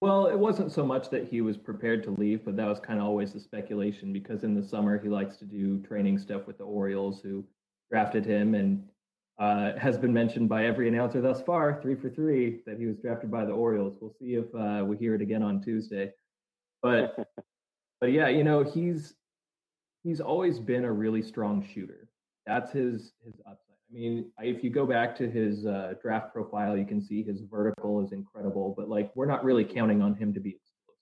[0.00, 2.98] Well, it wasn't so much that he was prepared to leave, but that was kind
[2.98, 6.58] of always the speculation because in the summer he likes to do training stuff with
[6.58, 7.44] the Orioles, who
[7.90, 8.84] drafted him, and
[9.38, 12.96] uh, has been mentioned by every announcer thus far, three for three, that he was
[12.98, 13.96] drafted by the Orioles.
[14.00, 16.12] We'll see if uh, we hear it again on Tuesday.
[16.82, 17.16] But
[18.00, 19.14] but yeah, you know, he's
[20.04, 22.08] he's always been a really strong shooter.
[22.46, 23.65] That's his his upside.
[23.88, 27.42] I mean, if you go back to his uh, draft profile, you can see his
[27.42, 28.74] vertical is incredible.
[28.76, 30.98] But like, we're not really counting on him to be explosive.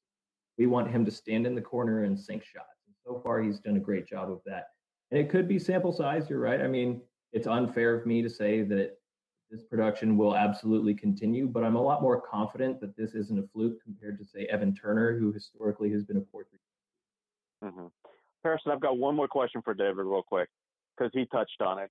[0.59, 2.83] We want him to stand in the corner and sink shots.
[2.87, 4.67] And so far, he's done a great job of that.
[5.11, 6.29] And it could be sample size.
[6.29, 6.61] You're right.
[6.61, 7.01] I mean,
[7.33, 8.99] it's unfair of me to say that
[9.51, 13.47] this production will absolutely continue, but I'm a lot more confident that this isn't a
[13.53, 16.59] fluke compared to say Evan Turner, who historically has been a four three
[17.65, 17.87] Mm-hmm.
[18.43, 20.49] Harrison, I've got one more question for David, real quick,
[20.97, 21.91] because he touched on it.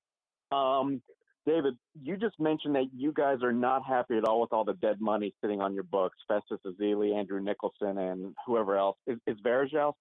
[0.54, 1.02] Um,
[1.46, 4.76] David, you just mentioned that you guys are not happy at all with all the
[4.76, 6.18] dead money sitting on your books.
[6.28, 8.98] Festus Ezeli, Andrew Nicholson, and whoever else.
[9.08, 9.38] Is, is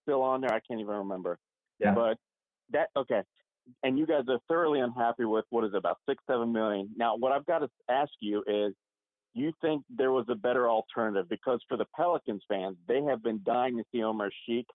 [0.02, 0.54] still on there?
[0.54, 1.38] I can't even remember.
[1.80, 1.94] Yeah.
[1.94, 2.18] But
[2.70, 3.22] that okay.
[3.82, 6.90] And you guys are thoroughly unhappy with what is it, about six, seven million.
[6.96, 8.72] Now, what I've got to ask you is,
[9.34, 11.28] you think there was a better alternative?
[11.28, 14.66] Because for the Pelicans fans, they have been dying to see Omer Asik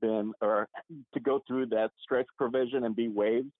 [0.00, 0.68] been or
[1.14, 3.50] to go through that stretch provision and be waived.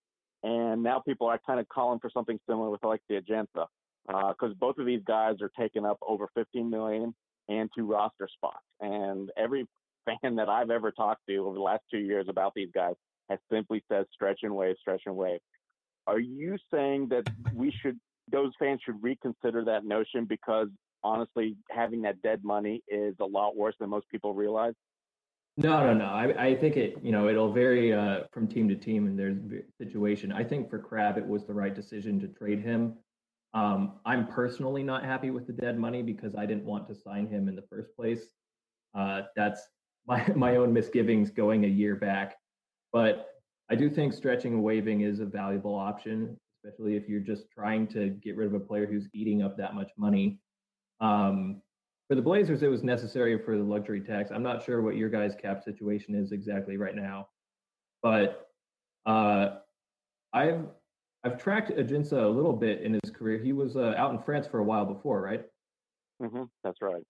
[0.42, 3.66] And now people are kind of calling for something similar with the Ajinça,
[4.07, 7.14] because uh, both of these guys are taking up over 15 million
[7.48, 8.64] and two roster spots.
[8.81, 9.66] And every
[10.22, 12.94] fan that I've ever talked to over the last two years about these guys
[13.29, 15.40] has simply said stretch and waive, stretch and waive.
[16.07, 17.24] Are you saying that
[17.55, 17.98] we should,
[18.31, 20.68] those fans should reconsider that notion because
[21.05, 24.74] honestly, having that dead money is a lot worse than most people realize?
[25.56, 26.04] No, no, no.
[26.06, 29.36] I, I think it, you know, it'll vary uh, from team to team and there's
[29.78, 30.32] situation.
[30.32, 32.94] I think for Crabbe, it was the right decision to trade him.
[33.52, 37.26] Um, I'm personally not happy with the dead money because I didn't want to sign
[37.26, 38.28] him in the first place.
[38.96, 39.60] Uh, that's
[40.06, 42.36] my my own misgivings going a year back.
[42.92, 43.28] But
[43.70, 47.86] I do think stretching and waiving is a valuable option, especially if you're just trying
[47.88, 50.38] to get rid of a player who's eating up that much money.
[51.00, 51.60] Um,
[52.11, 54.33] for the Blazers, it was necessary for the luxury tax.
[54.33, 57.29] I'm not sure what your guys' cap situation is exactly right now,
[58.03, 58.49] but
[59.07, 59.59] uh,
[60.33, 60.64] I've
[61.23, 63.38] I've tracked Ajinça a little bit in his career.
[63.38, 65.44] He was uh, out in France for a while before, right?
[66.20, 67.05] Mm-hmm, that's right.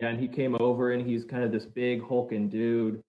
[0.00, 3.00] And he came over, and he's kind of this big hulking dude,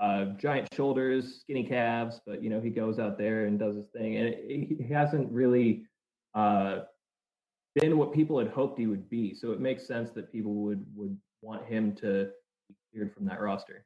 [0.00, 3.88] uh, giant shoulders, skinny calves, but you know he goes out there and does his
[3.88, 5.86] thing, and it, he hasn't really
[6.36, 6.82] uh,
[7.74, 9.34] been what people had hoped he would be.
[9.34, 12.30] So it makes sense that people would would want him to
[12.68, 13.84] be cleared from that roster.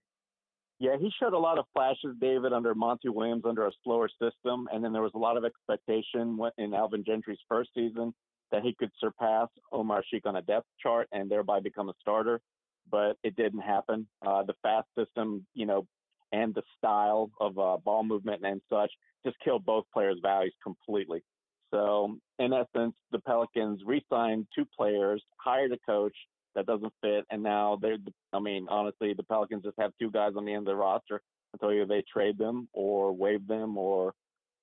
[0.79, 4.69] Yeah, he showed a lot of flashes, David, under Monty Williams under a slower system,
[4.73, 8.15] and then there was a lot of expectation in Alvin Gentry's first season
[8.53, 12.41] that he could surpass Omer Asik on a depth chart and thereby become a starter,
[12.91, 14.07] but it didn't happen.
[14.25, 15.85] Uh, the fast system, you know,
[16.33, 18.91] and the style of uh, ball movement and such
[19.25, 21.23] just killed both players' values completely.
[21.73, 26.15] So, in essence, the Pelicans re-signed two players, hired a coach
[26.55, 27.99] that doesn't fit, and now they're.
[28.33, 31.21] I mean, honestly, the Pelicans just have two guys on the end of the roster
[31.53, 34.15] until either they trade them or waive them, or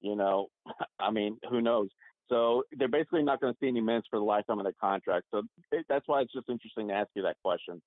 [0.01, 0.47] you know,
[0.99, 1.89] I mean, who knows?
[2.29, 5.27] So they're basically not going to see any minutes for the lifetime of their contract.
[5.31, 5.43] So
[5.87, 7.81] that's why it's just interesting to ask you that question.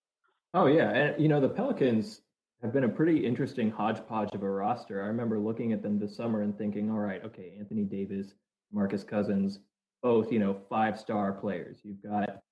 [0.55, 2.23] Oh yeah, and you know the Pelicans
[2.63, 5.03] have been a pretty interesting hodgepodge of a roster.
[5.03, 8.35] I remember looking at them this summer and thinking, all right, okay, Anthony Davis,
[8.73, 9.61] Marcus Cousins,
[10.03, 11.79] both, you know, five star players.
[11.83, 12.43] You've got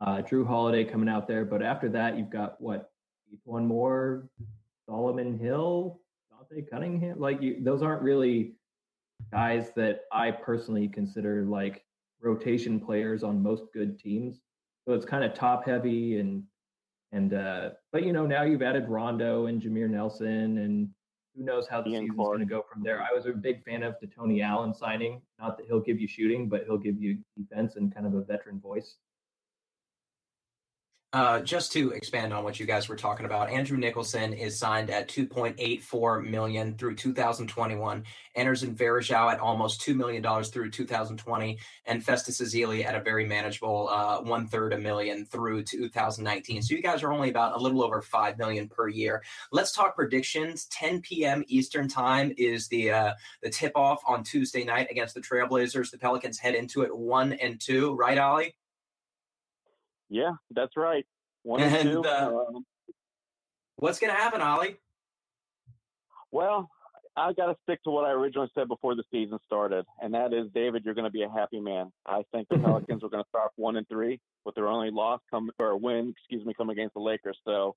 [0.00, 2.90] uh, Jrue Holiday coming out there, but after that, you've got what
[3.44, 4.28] one more,
[4.86, 7.20] Solomon Hill, Dante Cunningham.
[7.20, 8.54] Like you, those aren't really
[9.30, 11.84] guys that I personally consider like
[12.20, 14.40] rotation players on most good teams.
[14.86, 16.42] So it's kind of top heavy and
[17.12, 20.88] and uh but you know now you've added Rondo and Jameer Nelson and
[21.40, 23.00] who knows how the Ian season's going to go from there.
[23.00, 25.22] I was a big fan of the Tony Allen signing.
[25.38, 28.20] Not that he'll give you shooting, but he'll give you defense and kind of a
[28.20, 28.96] veteran voice.
[31.12, 34.90] Uh, just to expand on what you guys were talking about, Andrew Nicholson is signed
[34.90, 38.04] at 2.84 million through 2021.
[38.36, 43.26] Anderson Varejao at almost two million dollars through 2020, and Festus Ezeli at a very
[43.26, 46.62] manageable uh, one third a million through 2019.
[46.62, 49.20] So you guys are only about a little over five million per year.
[49.50, 50.66] Let's talk predictions.
[50.66, 51.42] 10 p.m.
[51.48, 55.90] Eastern time is the uh, the tip off on Tuesday night against the Trailblazers.
[55.90, 58.54] The Pelicans head into it one and two, right, Ollie?
[60.10, 61.06] Yeah, that's right.
[61.42, 62.02] One and, two.
[62.04, 62.66] Uh, um,
[63.76, 64.76] what's going to happen, Ollie?
[66.32, 66.68] Well,
[67.16, 70.32] I got to stick to what I originally said before the season started, and that
[70.32, 71.92] is, David, you're going to be a happy man.
[72.06, 75.20] I think the Pelicans are going to start one and three with their only loss
[75.30, 77.38] come or win, excuse me, come against the Lakers.
[77.44, 77.74] So,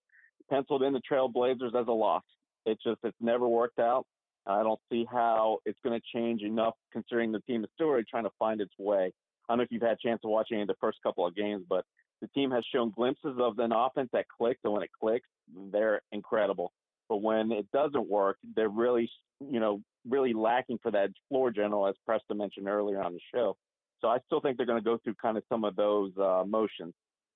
[0.49, 2.23] penciled in the Trailblazers as a loss.
[2.65, 4.05] It's just it's never worked out.
[4.45, 8.05] I don't see how it's going to change enough, considering the team is still really
[8.09, 9.13] trying to find its way.
[9.47, 11.25] I don't know if you've had a chance to watch any of the first couple
[11.25, 11.85] of games, but
[12.23, 15.27] the team has shown glimpses of an offense that clicks, and when it clicks,
[15.73, 16.71] they're incredible.
[17.09, 19.09] But when it doesn't work, they're really,
[19.41, 23.57] you know, really lacking for that floor general, as Preston mentioned earlier on the show.
[23.99, 26.45] So I still think they're going to go through kind of some of those uh,
[26.47, 26.93] motions.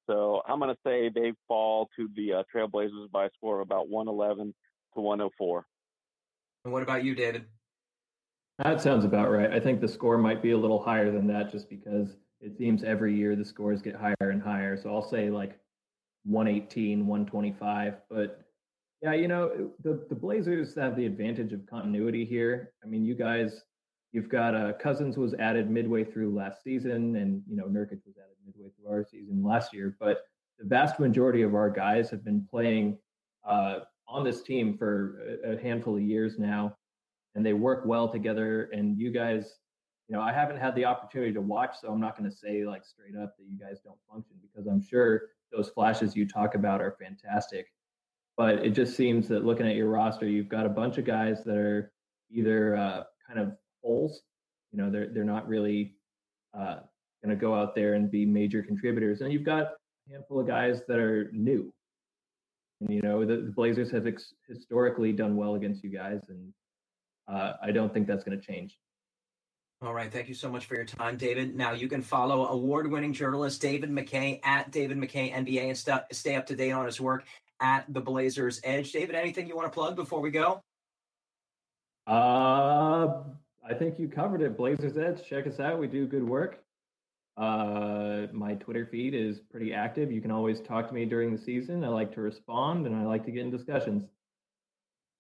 [0.10, 3.68] So I'm going to say they fall to the uh, Trailblazers by a score of
[3.68, 4.54] about 111
[4.94, 5.66] to 104.
[6.64, 7.44] And what about you, David?
[8.64, 9.52] That sounds about right.
[9.52, 12.84] I think the score might be a little higher than that just because it seems
[12.84, 14.78] every year the scores get higher and higher.
[14.78, 15.60] So I'll say like
[16.26, 17.96] 118, 125.
[18.10, 18.42] But
[19.02, 22.74] yeah, you know, the, the Blazers have the advantage of continuity here.
[22.84, 23.62] I mean, you guys,
[24.12, 28.18] you've got uh, Cousins was added midway through last season, and, you know, Nurkic was
[28.18, 29.96] added midway through our season last year.
[30.00, 30.22] But
[30.60, 32.98] the vast majority of our guys have been playing
[33.48, 36.76] uh, on this team for a, a handful of years now,
[37.36, 38.70] and they work well together.
[38.74, 39.60] And you guys,
[40.08, 42.66] you know, I haven't had the opportunity to watch, so I'm not going to say
[42.66, 46.56] like straight up that you guys don't function because I'm sure those flashes you talk
[46.56, 47.68] about are fantastic.
[48.38, 51.44] But it just seems that looking at your roster, you've got a bunch of guys
[51.44, 51.92] that are
[52.32, 54.22] either uh, kind of holes,
[54.72, 55.96] you know, they're they're not really
[56.58, 56.80] uh,
[57.24, 60.48] going to go out there and be major contributors, and you've got a handful of
[60.48, 61.74] guys that are new.
[62.80, 66.54] And you know, the, the Blazers have ex- historically done well against you guys, and
[67.28, 68.78] uh, I don't think that's going to change.
[69.80, 70.12] All right.
[70.12, 71.56] Thank you so much for your time, David.
[71.56, 76.02] Now you can follow award winning journalist David Mackay at David Mackay NBA and st-
[76.12, 77.26] stay up to date on his work
[77.60, 78.92] at the Blazers Edge.
[78.92, 80.64] David, anything you want to plug before we go?
[82.08, 83.20] Uh,
[83.64, 84.58] I think you covered it.
[84.58, 85.24] Blazers Edge.
[85.28, 85.78] Check us out.
[85.78, 86.64] We do good work.
[87.38, 90.12] Uh, my Twitter feed is pretty active.
[90.12, 91.84] You can always talk to me during the season.
[91.84, 94.10] I like to respond and I like to get in discussions.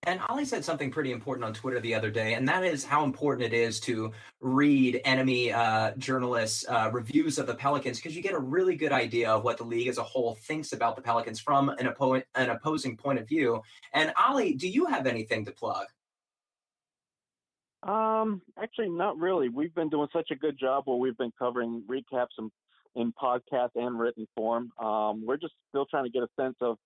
[0.04, 3.04] And Ollie said something pretty important on Twitter the other day, and that is how
[3.04, 8.22] important it is to read enemy uh, journalists' uh, reviews of the Pelicans because you
[8.22, 11.02] get a really good idea of what the league as a whole thinks about the
[11.02, 13.62] Pelicans from an, oppo- an opposing point of view.
[13.94, 15.88] And Ollie, do you have anything to plug?
[17.84, 19.50] Um, actually, not really.
[19.50, 22.52] We've been doing such a good job where we've been covering recaps in,
[22.96, 24.72] in podcast and written form.
[24.80, 26.78] Um, we're just still trying to get a sense of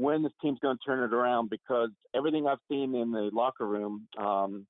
[0.00, 3.66] when this team's going to turn it around because everything I've seen in the locker
[3.66, 4.66] room, um,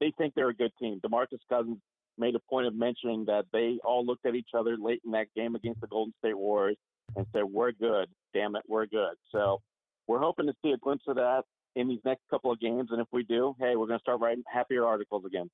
[0.00, 1.00] they think they're a good team.
[1.04, 1.78] DeMarcus Cousins
[2.18, 5.28] made a point of mentioning that they all looked at each other late in that
[5.36, 6.76] game against the Golden State Warriors
[7.14, 8.08] and said, "We're good.
[8.34, 9.60] Damn it, we're good." So
[10.08, 11.44] we're hoping to see a glimpse of that
[11.76, 14.20] in these next couple of games, and if we do, hey, we're going to start
[14.20, 15.48] writing happier articles again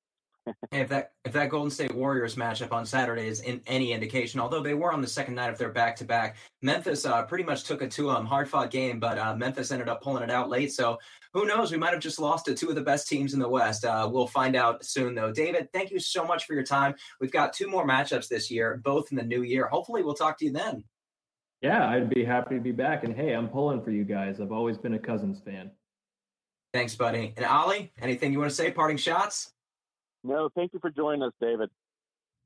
[0.72, 4.62] if that if that Golden State Warriors matchup on Saturday is in any indication, although
[4.62, 7.64] they were on the second night of their back to back, Memphis uh, pretty much
[7.64, 8.26] took it to them.
[8.26, 10.72] Hard fought game, but uh, Memphis ended up pulling it out late.
[10.72, 10.98] So
[11.32, 11.70] who knows?
[11.70, 13.84] We might have just lost to two of the best teams in the West.
[13.84, 15.32] Uh, we'll find out soon, though.
[15.32, 16.94] David, thank you so much for your time.
[17.20, 19.66] We've got two more matchups this year, both in the new year.
[19.66, 20.84] Hopefully, we'll talk to you then.
[21.61, 23.05] Yeah, I'd be happy to be back.
[23.05, 24.40] And hey, I'm pulling for you guys.
[24.40, 25.70] I've always been a Cousins fan.
[26.72, 27.32] Thanks, buddy.
[27.36, 28.70] And Ollie, anything you want to say?
[28.70, 29.53] Parting shots?
[30.27, 31.70] No, thank you for joining us, David.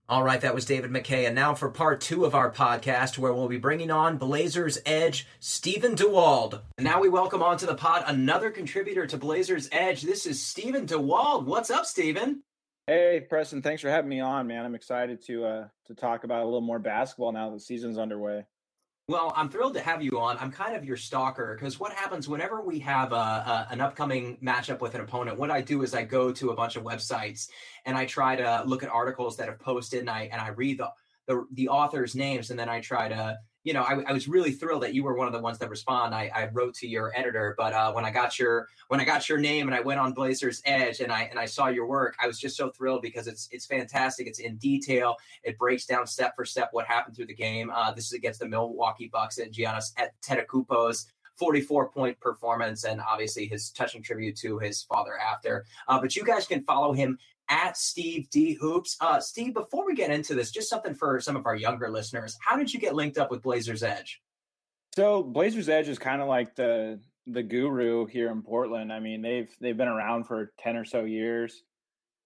[0.06, 1.24] All right, that was David Mackay.
[1.24, 5.26] And now for part two of our podcast, where we'll be bringing on Blazers Edge,
[5.38, 6.60] Steven Dewald.
[6.76, 10.02] And now we welcome onto the pod another contributor to Blazers Edge.
[10.02, 11.46] This is Steven Dewald.
[11.46, 12.42] What's up, Stephen?
[12.86, 14.66] Hey, Preston, thanks for having me on, man.
[14.66, 17.96] I'm excited to uh, to talk about a little more basketball now that the season's
[17.96, 18.44] underway.
[19.10, 20.38] Well, I'm thrilled to have you on.
[20.38, 24.36] I'm kind of your stalker because what happens whenever we have a, a, an upcoming
[24.40, 25.36] matchup with an opponent?
[25.36, 27.48] What I do is I go to a bunch of websites
[27.86, 30.78] and I try to look at articles that have posted, and I and I read
[30.78, 30.92] the
[31.26, 34.52] the, the authors' names, and then I try to you know, I, I, was really
[34.52, 36.14] thrilled that you were one of the ones that respond.
[36.14, 39.28] I, I wrote to your editor, but uh, when I got your when I got
[39.28, 42.16] your name and I went on Blazers Edge and I and I saw your work,
[42.22, 44.26] I was just so thrilled because it's it's fantastic.
[44.26, 45.16] It's in detail.
[45.44, 47.70] It breaks down step for step what happened through the game.
[47.74, 53.46] Uh, this is against the Milwaukee Bucks and Giannis Antetokounmpo's 44 point performance and obviously
[53.46, 55.64] his touching tribute to his father after.
[55.88, 57.18] Uh, but you guys can follow him
[57.50, 58.96] at Steve D Hoops.
[59.00, 62.36] Uh, Steve, before we get into this, just something for some of our younger listeners.
[62.40, 64.20] How did you get linked up with Blazers Edge?
[64.94, 68.92] So Blazers Edge is kind of like the the guru here in Portland.
[68.92, 71.62] I mean, they've they've been around for 10 or so years.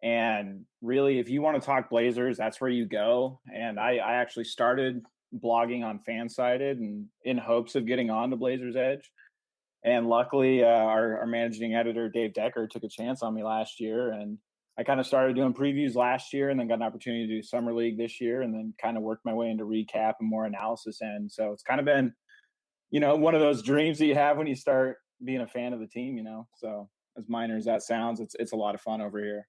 [0.02, 3.40] And really, if you want to talk Blazers, that's where you go.
[3.52, 5.02] And I, I actually started
[5.34, 9.10] blogging on Fansided and in hopes of getting on to Blazers Edge.
[9.82, 13.80] And luckily, uh, our, our managing editor, Dave Deckard, took a chance on me last
[13.80, 14.12] year.
[14.12, 14.38] And
[14.78, 17.42] I kind of started doing previews last year and then got an opportunity to do
[17.42, 20.46] summer league this year and then kind of worked my way into recap and more
[20.46, 22.12] analysis and So it's kind of been,
[22.90, 25.72] you know, one of those dreams that you have when you start being a fan
[25.72, 26.46] of the team, you know.
[26.56, 29.46] So as minor as that sounds, it's it's a lot of fun over here.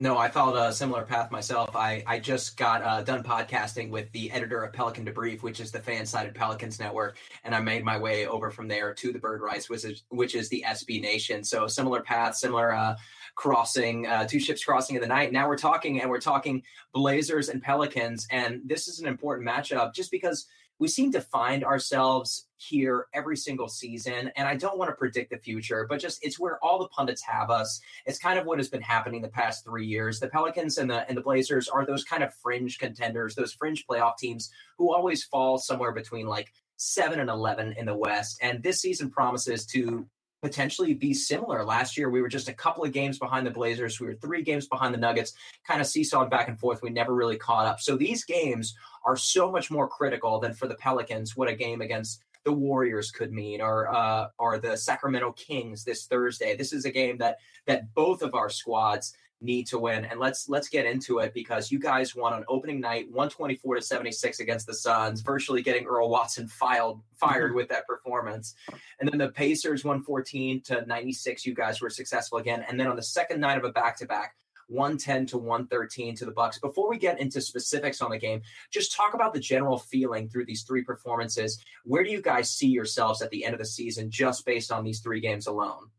[0.00, 1.76] No, I followed a similar path myself.
[1.76, 5.70] I, I just got uh, done podcasting with the editor of Pelican Debrief, which is
[5.70, 9.42] the fan-sided Pelicans network, and I made my way over from there to the Bird
[9.42, 11.44] Writes, which is which is the SB Nation.
[11.44, 12.96] So similar path, similar uh,
[13.34, 15.32] crossing, uh, two ships crossing in the night.
[15.32, 16.62] Now we're talking, and we're talking
[16.92, 20.46] Blazers and Pelicans, and this is an important matchup just because
[20.78, 24.32] we seem to find ourselves here every single season.
[24.34, 27.22] And I don't want to predict the future, but just it's where all the pundits
[27.22, 27.80] have us.
[28.04, 30.18] It's kind of what has been happening the past three years.
[30.18, 33.86] The Pelicans and the and the Blazers are those kind of fringe contenders, those fringe
[33.86, 38.38] playoff teams who always fall somewhere between like seven and eleven in the West.
[38.42, 40.06] And this season promises to
[40.42, 41.64] potentially be similar.
[41.64, 44.00] Last year, we were just a couple of games behind the Blazers.
[44.00, 45.34] We were three games behind the Nuggets,
[45.66, 46.82] kind of seesawed back and forth.
[46.82, 47.80] We never really caught up.
[47.80, 48.74] So these games
[49.04, 53.12] are so much more critical than for the Pelicans, what a game against the Warriors
[53.12, 56.56] could mean, or uh, or the Sacramento Kings this Thursday.
[56.56, 60.04] This is a game that that both of our squads need to win.
[60.04, 63.82] And let's let's get into it because you guys won on opening night 124 to
[63.82, 67.56] 76 against the Suns, virtually getting Earl Watson filed fired mm-hmm.
[67.56, 68.54] with that performance.
[69.00, 72.64] And then the Pacers 114 to 96, you guys were successful again.
[72.68, 74.34] And then on the second night of a back-to-back,
[74.68, 76.58] 110 to 113 to the Bucks.
[76.58, 80.46] Before we get into specifics on the game, just talk about the general feeling through
[80.46, 81.62] these three performances.
[81.84, 84.84] Where do you guys see yourselves at the end of the season just based on
[84.84, 85.90] these three games alone?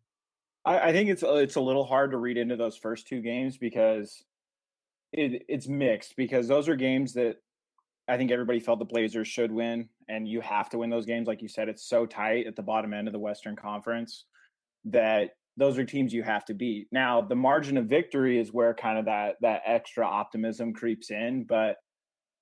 [0.65, 3.21] I, I think it's uh, it's a little hard to read into those first two
[3.21, 4.23] games because
[5.11, 7.37] it, it's mixed because those are games that
[8.07, 11.27] I think everybody felt the Blazers should win, and you have to win those games.
[11.27, 14.25] Like you said, it's so tight at the bottom end of the Western Conference
[14.85, 16.87] that those are teams you have to beat.
[16.91, 21.43] Now, the margin of victory is where kind of that that extra optimism creeps in.
[21.43, 21.77] But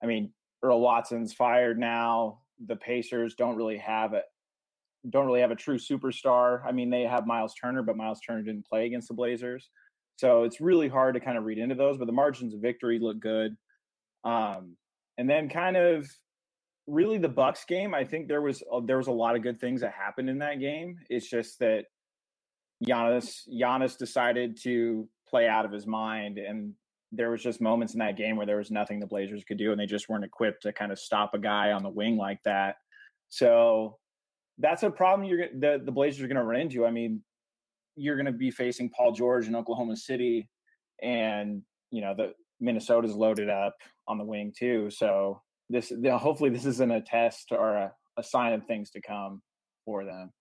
[0.01, 0.31] I mean,
[0.63, 2.39] Earl Watson's fired now.
[2.67, 4.23] The Pacers don't really have it
[5.09, 6.61] don't really have a true superstar.
[6.65, 9.69] I mean, they have Miles Turner, but Miles Turner didn't play against the Blazers.
[10.17, 12.99] So it's really hard to kind of read into those, but the margins of victory
[12.99, 13.55] look good.
[14.23, 14.75] Um,
[15.17, 16.07] and then kind of
[16.85, 19.81] really the Bucks game, I think there was there was a lot of good things
[19.81, 20.97] that happened in that game.
[21.09, 21.85] It's just that
[22.85, 26.73] Giannis Giannis decided to play out of his mind and
[27.11, 29.71] there was just moments in that game where there was nothing the Blazers could do
[29.71, 32.39] and they just weren't equipped to kind of stop a guy on the wing like
[32.45, 32.75] that.
[33.29, 33.97] So
[34.57, 36.85] that's a problem you're the the Blazers are going to run into.
[36.85, 37.21] I mean,
[37.95, 40.49] you're going to be facing Paul George in Oklahoma City,
[41.01, 43.75] and you know the Minnesota's loaded up
[44.07, 44.89] on the wing too.
[44.89, 49.41] So this hopefully this isn't a test or a, a sign of things to come
[49.85, 50.31] for them.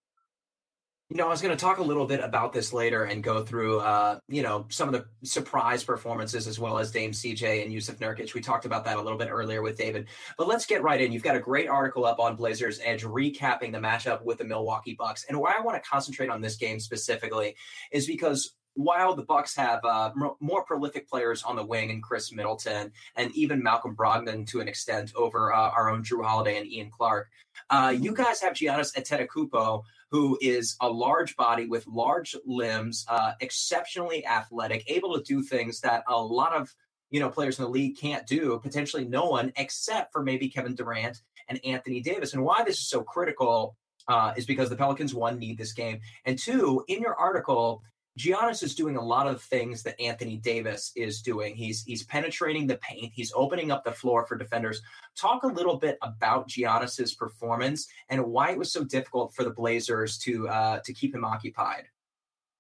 [1.11, 3.43] You know, I was going to talk a little bit about this later and go
[3.43, 7.73] through, uh, you know, some of the surprise performances as well as Dame CJ and
[7.73, 8.33] Jusuf Nurkic.
[8.33, 10.07] We talked about that a little bit earlier with David.
[10.39, 11.11] But let's get right in.
[11.11, 14.95] You've got a great article up on Blazers Edge recapping the matchup with the Milwaukee
[14.97, 15.25] Bucks.
[15.29, 17.57] And why I want to concentrate on this game specifically
[17.91, 22.33] is because while the Bucks have uh, more prolific players on the wing and Khris
[22.33, 26.71] Middleton and even Malcolm Brogdon to an extent over uh, our own Jrue Holiday and
[26.71, 27.29] Ian Clark,
[27.69, 33.33] uh, you guys have Giannis Antetokounmpo, who is a large body with large limbs, uh,
[33.41, 36.75] exceptionally athletic, able to do things that a lot of
[37.11, 38.59] you know players in the league can't do.
[38.63, 42.35] Potentially no one except for maybe Kevin Durant and Anthony Davis.
[42.35, 43.77] And why this is so critical
[44.09, 47.83] uh, is because the Pelicans one need this game, and two in your article
[48.19, 51.55] Giannis is doing a lot of things that Anthony Davis is doing.
[51.55, 53.13] He's he's penetrating the paint.
[53.15, 54.83] He's opening up the floor for defenders.
[55.17, 59.51] Talk a little bit about Giannis's performance and why it was so difficult for the
[59.51, 61.85] Blazers to uh, to keep him occupied.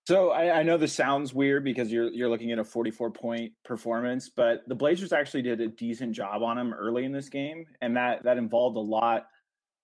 [0.06, 3.52] So I, I, know this sounds weird because you're you're looking at a 44 point
[3.64, 7.66] performance, but the Blazers actually did a decent job on him early in this game,
[7.80, 9.26] and that that involved a lot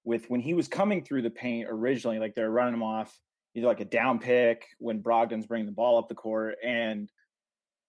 [0.05, 3.17] with when he was coming through the paint originally, like they're running him off
[3.57, 7.11] either like a down pick when Brogdon's bringing the ball up the court, and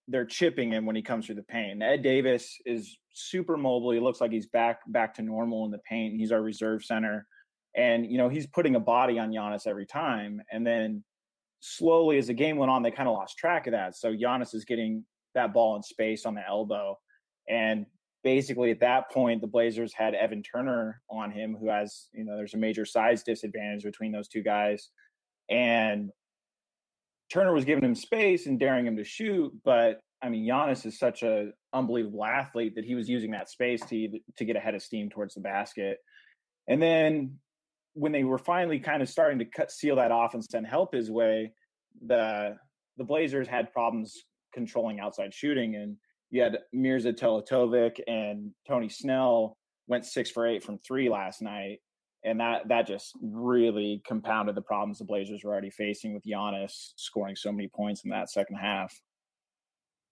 [0.08, 1.82] they're chipping him when he comes through the paint.
[1.82, 3.92] Ed Davis is super mobile.
[3.92, 6.16] He looks like he's back back to normal in the paint.
[6.18, 7.26] He's our reserve center,
[7.76, 11.04] and you know he's putting a body on Giannis every time, and then
[11.60, 13.96] slowly as the game went on, they kind of lost track of that.
[13.96, 15.04] So Giannis is getting
[15.34, 16.98] that ball in space on the elbow.
[17.48, 17.86] And
[18.22, 22.36] basically at that point, the Blazers had Evan Turner on him, who has, you know,
[22.36, 24.90] there's a major size disadvantage between those two guys.
[25.50, 26.10] And
[27.32, 30.98] Turner was giving him space and daring him to shoot, but I mean, Giannis is
[30.98, 34.82] such an unbelievable athlete that he was using that space to to get ahead of
[34.82, 35.98] steam towards the basket.
[36.66, 37.38] And then
[37.94, 40.94] when they were finally kind of starting to cut seal that off and send help
[40.94, 41.52] his way,
[42.04, 42.56] the
[42.96, 45.96] the Blazers had problems controlling outside shooting, and
[46.30, 51.78] you had Mirza Teletovic and Tony Snell went six for eight from three last night,
[52.28, 56.92] and that that just really compounded the problems the Blazers were already facing with Giannis
[56.96, 58.94] scoring so many points in that second half.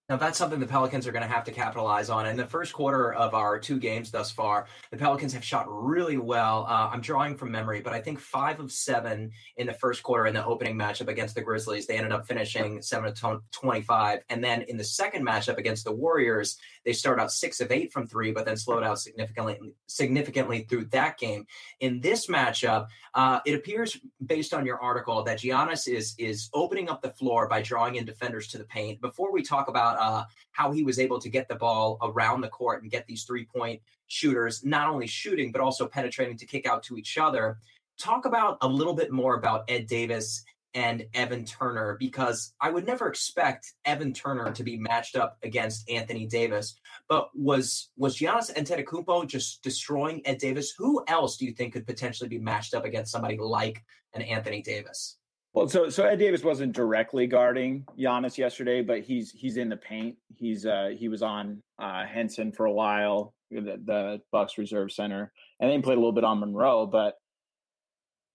[0.08, 2.28] Now, that's something the Pelicans are going to have to capitalize on.
[2.28, 6.16] In the first quarter of our two games thus far, the Pelicans have shot really
[6.16, 6.64] well.
[6.68, 10.28] Uh, I'm drawing from memory, but I think five of seven in the first quarter
[10.28, 11.88] in the opening matchup against the Grizzlies.
[11.88, 14.20] They ended up finishing seven of 25.
[14.28, 17.92] And then in the second matchup against the Warriors, they start out six of eight
[17.92, 21.46] from three, but then slowed out significantly, significantly through that game.
[21.80, 26.88] In this matchup, uh, it appears, based on your article, that Giannis is is opening
[26.88, 29.00] up the floor by drawing in defenders to the paint.
[29.00, 32.48] Before we talk about uh, how he was able to get the ball around the
[32.48, 36.66] court and get these three point shooters not only shooting but also penetrating to kick
[36.66, 37.58] out to each other.
[37.98, 40.44] Talk about a little bit more about Ed Davis
[40.76, 45.88] and Evan Turner because I would never expect Evan Turner to be matched up against
[45.88, 46.78] Anthony Davis.
[47.08, 50.74] But was was Giannis Antetokounmpo just destroying Ed Davis?
[50.76, 53.82] Who else do you think could potentially be matched up against somebody like
[54.12, 55.16] an Anthony Davis?
[55.56, 59.76] Well, so so Ed Davis wasn't directly guarding Giannis yesterday, but he's he's in the
[59.78, 60.16] paint.
[60.36, 65.32] He's uh he was on uh Henson for a while, the, the Bucks reserve center,
[65.58, 66.86] and then played a little bit on Monroe.
[66.86, 67.14] But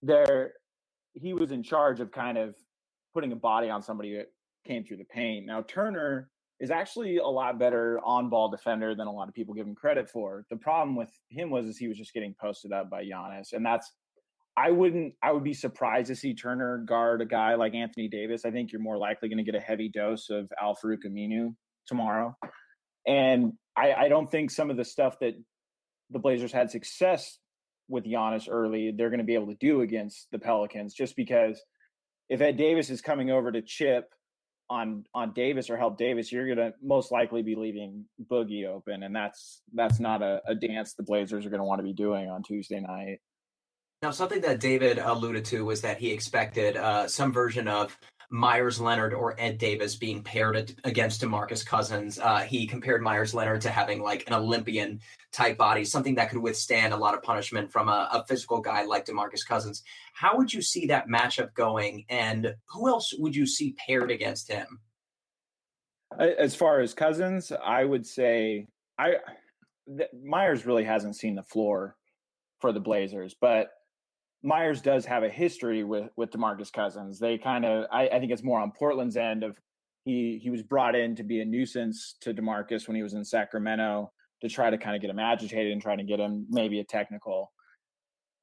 [0.02, 0.54] there,
[1.14, 2.56] he was in charge of kind of
[3.14, 4.26] putting a body on somebody that
[4.66, 5.46] came through the paint.
[5.46, 9.54] Now Turner is actually a lot better on ball defender than a lot of people
[9.54, 10.44] give him credit for.
[10.50, 13.64] The problem with him was is he was just getting posted up by Giannis, and
[13.64, 13.92] that's
[14.56, 15.14] I wouldn't.
[15.22, 18.44] I would be surprised to see Turner guard a guy like Anthony Davis.
[18.44, 21.54] I think you're more likely going to get a heavy dose of Al Farouq Aminu
[21.86, 22.36] tomorrow,
[23.06, 25.34] and I, I don't think some of the stuff that
[26.10, 27.38] the Blazers had success
[27.88, 30.94] with Giannis early, they're going to be able to do against the Pelicans.
[30.94, 31.60] Just because
[32.28, 34.10] if Ed Davis is coming over to chip
[34.68, 39.02] on on Davis or help Davis, you're going to most likely be leaving Boogie open,
[39.02, 41.94] and that's that's not a, a dance the Blazers are going to want to be
[41.94, 43.20] doing on Tuesday night.
[44.02, 47.96] Now, something that David alluded to was that he expected uh, some version of
[48.30, 52.18] Meyers Leonard or Ed Davis being paired against Demarcus Cousins.
[52.18, 54.98] Uh, he compared Meyers Leonard to having like an Olympian
[55.32, 58.84] type body, something that could withstand a lot of punishment from a, a, physical guy
[58.84, 59.84] like Demarcus Cousins.
[60.14, 64.50] How would you see that matchup going, and who else would you see paired against
[64.50, 64.80] him?
[66.18, 68.66] As far as Cousins, I would say
[68.98, 69.16] I
[70.24, 71.96] Meyers really hasn't seen the floor
[72.60, 73.70] for the Blazers, but
[74.42, 77.18] Meyers does have a history with with Demarcus Cousins.
[77.18, 79.58] They kind of I, I, think it's more on Portland's end of
[80.04, 83.24] he he was brought in to be a nuisance to Demarcus when he was in
[83.24, 86.80] Sacramento to try to kind of get him agitated and try to get him maybe
[86.80, 87.52] a technical.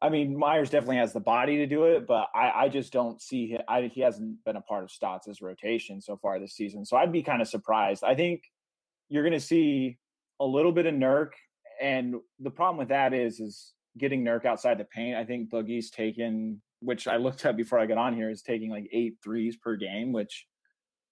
[0.02, 3.22] I mean, Meyers definitely has the body to do it, but I, I just don't
[3.22, 3.62] see him.
[3.68, 7.12] I, he hasn't been a part of Stotts' rotation so far this season, so I'd
[7.12, 8.06] be kind of surprised.
[8.06, 8.44] I think
[9.10, 9.98] you're going to see
[10.40, 11.32] a little bit of Nurk,
[11.82, 15.18] and the problem with that is is getting Nurk outside the paint.
[15.18, 18.70] I think Boogie's taken, which I looked at before I got on here, is taking
[18.70, 20.46] like eight threes per game, which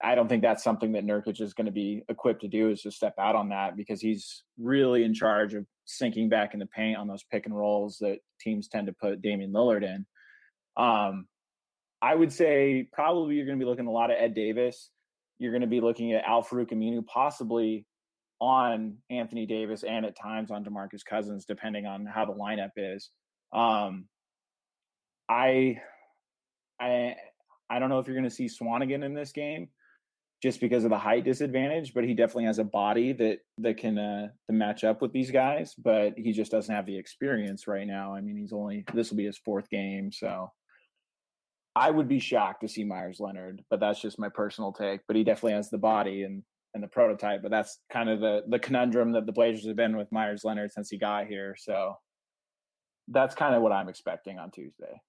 [0.01, 2.84] I don't think that's something that Nurkic is going to be equipped to do is
[2.84, 6.67] to step out on that because he's really in charge of sinking back in the
[6.67, 10.05] paint on those pick and rolls that teams tend to put Damian Lillard in.
[10.82, 11.28] Um,
[11.99, 14.91] I would say probably you're going to be looking a lot at Ed Davis.
[15.39, 17.86] You're going to be looking at Al Farouq Aminu, possibly
[18.39, 23.09] on Anthony Davis and at times on DeMarcus Cousins, depending on how the lineup is.
[23.53, 24.05] Um,
[25.29, 25.81] I,
[26.79, 27.15] I,
[27.69, 29.69] I don't know if you're going to see Swanigan in this game
[30.41, 33.97] just because of the height disadvantage, but he definitely has a body that that can
[33.97, 35.73] uh, to match up with these guys.
[35.77, 38.13] But he just doesn't have the experience right now.
[38.13, 40.51] I mean, he's only this will be his fourth game, so
[41.75, 43.63] I would be shocked to see Meyers Leonard.
[43.69, 45.01] But that's just my personal take.
[45.07, 46.43] But he definitely has the body and
[46.78, 47.41] and the prototype.
[47.41, 50.71] But that's kind of the the conundrum that the Blazers have been with Meyers Leonard
[50.71, 51.55] since he got here.
[51.59, 51.97] So
[53.07, 55.01] that's kind of what I'm expecting on Tuesday.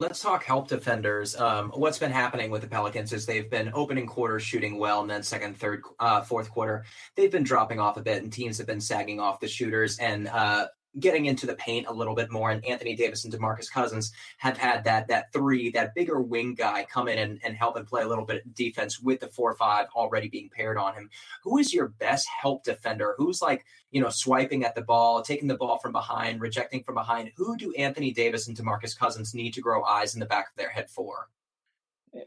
[0.00, 1.36] Let's talk help defenders.
[1.36, 5.08] Um, what's been happening with the Pelicans is they've been opening quarter shooting well, and
[5.08, 8.66] then second, third, uh, fourth quarter they've been dropping off a bit, and teams have
[8.66, 9.98] been sagging off the shooters.
[9.98, 10.66] And uh,
[11.00, 12.50] getting into the paint a little bit more.
[12.50, 16.86] And Anthony Davis and DeMarcus Cousins have had that that three, that bigger wing guy
[16.90, 19.54] come in and, and help and play a little bit of defense with the four
[19.54, 21.08] five already being paired on him.
[21.44, 23.14] Who is your best help defender?
[23.16, 26.94] Who's like, you know, swiping at the ball, taking the ball from behind, rejecting from
[26.94, 27.30] behind?
[27.36, 30.56] Who do Anthony Davis and DeMarcus Cousins need to grow eyes in the back of
[30.56, 31.28] their head for?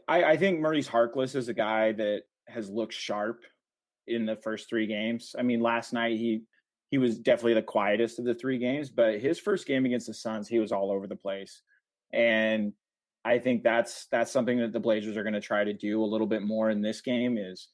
[0.08, 3.42] I, I think Maurice Harkless is a guy that has looked sharp
[4.08, 5.36] in the first three games.
[5.38, 6.42] I mean, last night he
[6.90, 10.14] he was definitely the quietest of the three games, but his first game against the
[10.14, 11.62] Suns, he was all over the place.
[12.12, 12.72] And
[13.24, 16.06] I think that's that's something that the Blazers are going to try to do a
[16.06, 17.68] little bit more in this game is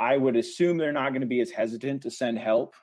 [0.00, 2.74] I would assume they're not going to be as hesitant to send help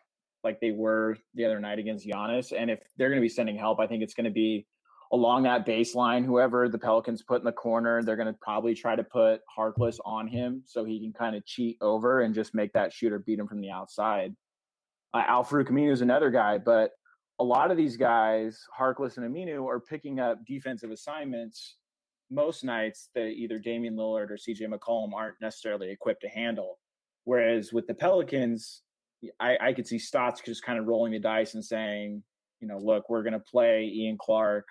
[0.44, 2.54] like they were the other night against Giannis.
[2.58, 4.66] And if they're going to be sending help, I think it's going to be
[5.12, 6.26] along that baseline.
[6.26, 9.98] Whoever the Pelicans put in the corner, they're going to probably try to put Harkless
[10.06, 13.40] on him so he can kind of cheat over and just make that shooter beat
[13.40, 14.34] him from the outside.
[15.14, 16.92] Uh, Al-Farouq Aminu is another guy, but
[17.40, 21.78] a lot of these guys, Harkless and Aminu, are picking up defensive assignments
[22.32, 26.80] most nights that either Damian Lillard or CJ McCollum aren't necessarily equipped to handle.
[27.26, 28.82] Whereas with the Pelicans,
[29.40, 32.24] I, I could see Stotts just kind of rolling the dice and saying,
[32.62, 34.66] you know, look, we're going to play Ian Clark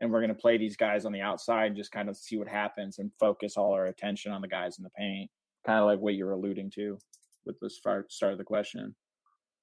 [0.00, 2.38] and we're going to play these guys on the outside and just kind of see
[2.38, 5.30] what happens and focus all our attention on the guys in the paint.
[5.66, 6.98] Kind of like what you're alluding to
[7.44, 8.94] with the start of the question.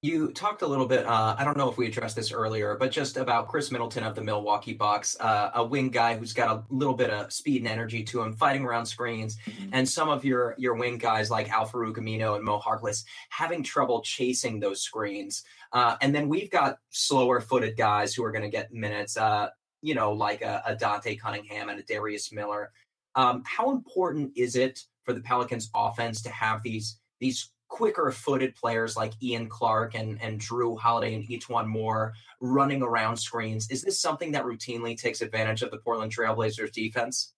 [0.04, 2.92] You talked a little bit, uh, I don't know if we addressed this earlier, but
[2.92, 6.62] just about Khris Middleton of the Milwaukee Bucks, uh, a wing guy who's got a
[6.70, 9.70] little bit of speed and energy to him, fighting around screens, mm-hmm.
[9.72, 14.02] and some of your your wing guys like Al-Farouq Aminu and Mo Harkless having trouble
[14.02, 15.46] chasing those screens.
[15.72, 19.48] Uh, and then we've got slower footed guys who are going to get minutes, uh,
[19.82, 22.74] you know, like a, a, Dante Cunningham and a Darius Miller.
[23.16, 28.56] Um, how important is it for the Pelicans offense to have these these quicker footed
[28.56, 33.68] players like Ian Clark and, and Jrue Holiday and E'Twaun Moore running around screens.
[33.72, 37.34] Is this something that routinely takes advantage of the Portland Trailblazers defense?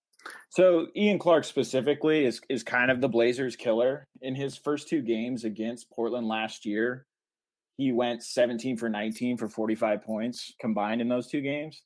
[0.49, 4.03] So Ian Clark specifically is is kind of the Blazers killer.
[4.21, 7.05] In his first two games against Portland last year,
[7.77, 11.81] he went 17 for 19 for 45 points combined in those two games.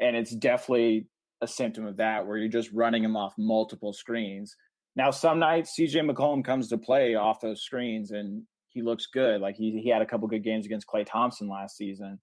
[0.00, 1.06] And it's definitely
[1.40, 4.56] a symptom of that where you're just running him off multiple screens.
[4.94, 9.40] Now, some nights CJ McCollum comes to play off those screens and he looks good.
[9.40, 12.18] Like he, he had a couple good games against Klay Thompson last season.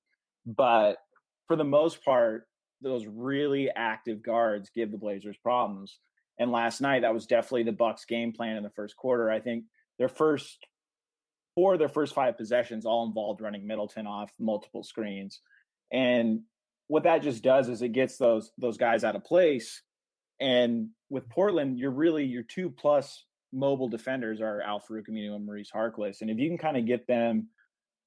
[0.46, 0.98] But
[1.48, 2.48] for the most part,
[2.82, 6.00] those really active guards give the Blazers problems.
[6.40, 9.30] And last night, that was definitely the Bucks' game plan in the first quarter.
[9.30, 9.66] I think
[9.98, 10.66] their first
[11.56, 15.42] four, their first five possessions all involved running Middleton off multiple screens.
[15.92, 16.42] And
[16.88, 19.82] what that just does is it gets those those guys out of place
[20.40, 25.72] and with Portland, you're really your two plus mobile defenders are Al-Farouq Aminu and Maurice
[25.74, 26.22] Harkless.
[26.22, 27.50] And if you can kind of get them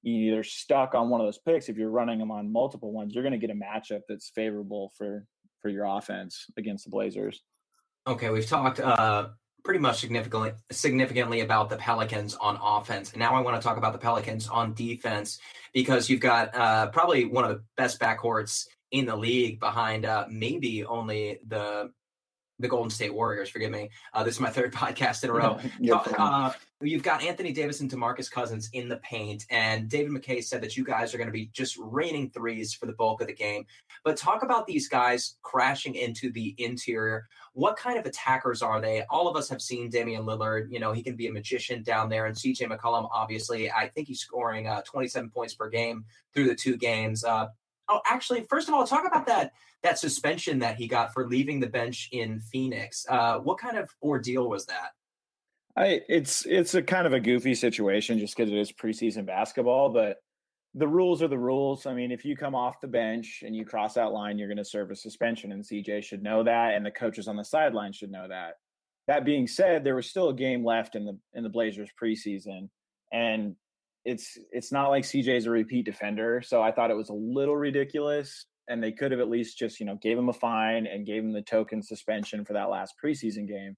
[0.04, 3.24] either stuck on one of those picks, if you're running them on multiple ones, you're
[3.24, 5.26] going to get a matchup that's favorable for
[5.60, 7.40] for your offense against the Blazers.
[8.06, 9.28] Okay, we've talked uh,
[9.64, 13.14] pretty much significantly significantly about the Pelicans on offense.
[13.14, 15.38] Now I want to talk about the Pelicans on defense
[15.72, 20.26] because you've got uh, probably one of the best backcourts in the league behind uh,
[20.28, 21.90] maybe only the
[22.62, 23.50] the Golden State Warriors.
[23.50, 23.90] Forgive me.
[24.14, 25.58] Uh, this is my third podcast in a row.
[26.18, 30.62] uh, you've got Anthony Davis and DeMarcus Cousins in the paint, and David Mackay said
[30.62, 33.34] that you guys are going to be just raining threes for the bulk of the
[33.34, 33.66] game.
[34.04, 37.26] But talk about these guys crashing into the interior.
[37.52, 39.04] What kind of attackers are they?
[39.10, 40.68] All of us have seen Damian Lillard.
[40.70, 44.08] You know, he can be a magician down there, and CJ McCollum, obviously, I think
[44.08, 47.24] he's scoring uh, 27 points per game through the two games.
[47.92, 51.60] Oh, actually, first of all, talk about that that suspension that he got for leaving
[51.60, 53.04] the bench in Phoenix.
[53.08, 54.92] Uh, what kind of ordeal was that?
[55.76, 59.90] I it's it's a kind of a goofy situation just because it is preseason basketball,
[59.90, 60.18] but
[60.74, 61.84] the rules are the rules.
[61.84, 64.56] I mean, if you come off the bench and you cross that line, you're going
[64.56, 67.92] to serve a suspension, and CJ should know that, and the coaches on the sideline
[67.92, 68.54] should know that.
[69.06, 72.70] That being said, there was still a game left in the in the Blazers preseason,
[73.12, 73.56] and
[74.04, 77.14] it's it's not like CJ is a repeat defender, so I thought it was a
[77.14, 80.86] little ridiculous and they could have at least just you know gave him a fine
[80.86, 83.76] and gave him the token suspension for that last preseason game.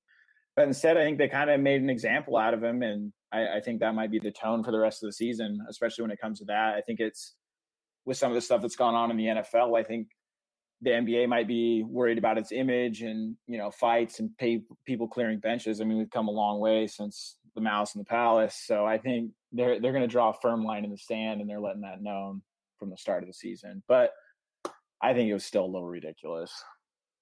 [0.57, 3.57] But instead, I think they kind of made an example out of him, and I,
[3.57, 6.13] I think that might be the tone for the rest of the season, especially when
[6.13, 6.75] it comes to that.
[6.75, 7.35] I think it's
[8.05, 9.79] with some of the stuff that's gone on in the NFL.
[9.79, 10.09] I think
[10.83, 15.09] the NBA might be worried about its image and you know fights and pay, people
[15.09, 15.81] clearing benches.
[15.81, 18.99] I mean, we've come a long way since the Malice and the Palace, so I
[18.99, 21.83] think they're they're going to draw a firm line in the sand, and they're letting
[21.83, 22.43] that known
[22.79, 23.83] from the start of the season.
[23.89, 24.13] But
[25.01, 26.53] I think it was still a little ridiculous.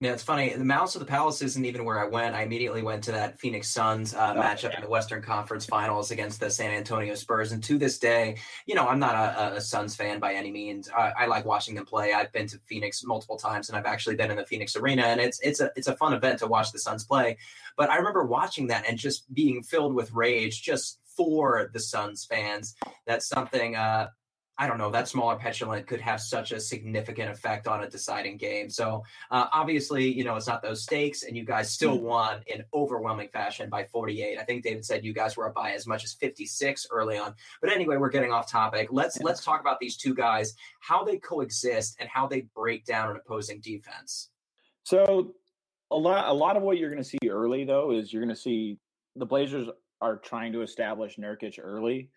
[0.02, 0.52] Yeah, it's funny.
[0.52, 2.34] The Malice of the Palace isn't even where I went.
[2.34, 4.78] I immediately went to that Phoenix Suns uh, oh, matchup yeah.
[4.78, 7.52] in the Western Conference Finals against the San Antonio Spurs.
[7.52, 10.90] And to this day, you know, I'm not a, a Suns fan by any means.
[10.90, 12.12] I, I, like watching them play.
[12.12, 15.20] I've been to Phoenix multiple times, and I've actually been in the Phoenix Arena, and
[15.20, 17.38] it's it's a it's a fun event to watch the Suns play.
[17.76, 22.24] But I remember watching that and just being filled with rage, just for the Suns
[22.24, 22.74] fans.
[23.06, 23.76] That's something.
[23.76, 24.08] Uh,
[24.58, 28.36] I don't know, that smaller petulant could have such a significant effect on a deciding
[28.36, 28.68] game.
[28.68, 32.02] So uh, obviously, you know, it's not those stakes, and you guys still mm.
[32.02, 34.38] won in overwhelming fashion by 48.
[34.38, 37.34] I think David said you guys were up by as much as 56 early on.
[37.62, 38.88] But anyway, we're getting off topic.
[38.90, 39.26] Let's yeah.
[39.26, 43.16] let's talk about these two guys, how they coexist, and how they break down an
[43.16, 44.28] opposing defense.
[44.84, 45.34] So
[45.90, 48.34] a lot a lot of what you're going to see early though is you're going
[48.34, 48.78] to see
[49.16, 49.68] the Blazers
[50.02, 52.10] are trying to establish Nurkic early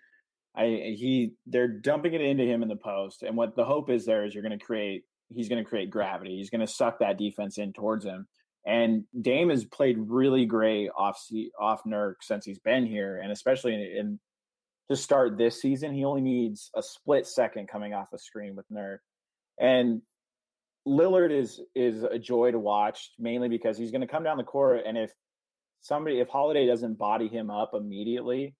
[0.55, 4.05] I he they're dumping it into him in the post, and what the hope is
[4.05, 6.37] there is you're going to create he's going to create gravity.
[6.37, 8.27] He's going to suck that defense in towards him.
[8.65, 11.21] And Dame has played really great off
[11.59, 14.19] off Nurk since he's been here, and especially in, in
[14.89, 18.65] to start this season, he only needs a split second coming off a screen with
[18.71, 18.99] Nurk.
[19.59, 20.01] And
[20.87, 24.43] Lillard is is a joy to watch, mainly because he's going to come down the
[24.43, 25.11] court, and if
[25.85, 28.55] somebody if Holiday doesn't body him up immediately,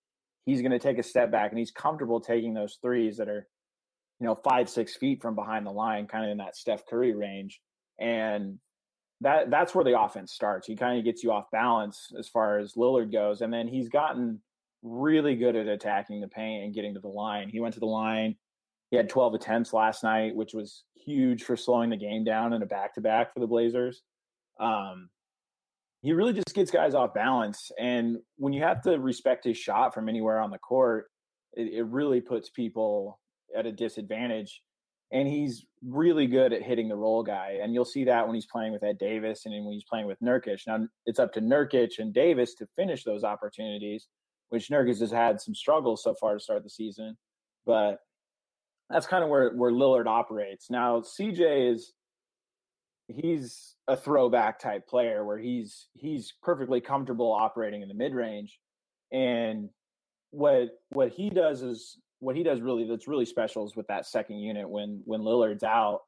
[0.45, 3.47] he's going to take a step back and he's comfortable taking those threes that are,
[4.19, 7.15] you know, five, six feet from behind the line, kind of in that Steph Curry
[7.15, 7.59] range.
[7.99, 8.59] And
[9.21, 10.67] that that's where the offense starts.
[10.67, 13.41] He kind of gets you off balance as far as Lillard goes.
[13.41, 14.39] And then he's gotten
[14.83, 17.49] really good at attacking the paint and getting to the line.
[17.49, 18.35] He went to the line.
[18.91, 22.61] He had 12 attempts last night, which was huge for slowing the game down in
[22.61, 24.03] a back to back for the Blazers.
[24.59, 25.09] Um,
[26.05, 27.71] he really just gets guys off balance.
[27.79, 31.07] And when you have to respect his shot from anywhere on the court,
[31.53, 33.19] it, it really puts people
[33.57, 34.61] at a disadvantage.
[35.11, 37.57] And he's really good at hitting the roll guy.
[37.59, 40.19] And you'll see that when he's playing with Ed Davis and when he's playing with
[40.21, 40.59] Nurkic.
[40.67, 44.07] Now it's up to Nurkic and Davis to finish those opportunities,
[44.49, 47.17] which Nurkic has had some struggles so far to start the season.
[47.65, 47.97] But
[48.91, 50.69] that's kind of where, where Lillard operates.
[50.69, 51.93] Now CJ is
[53.07, 58.59] he's a throwback type player where he's he's perfectly comfortable operating in the mid range,
[59.11, 59.69] and
[60.31, 64.05] what what he does is what he does really that's really special is with that
[64.05, 66.01] second unit when when Lillard's out,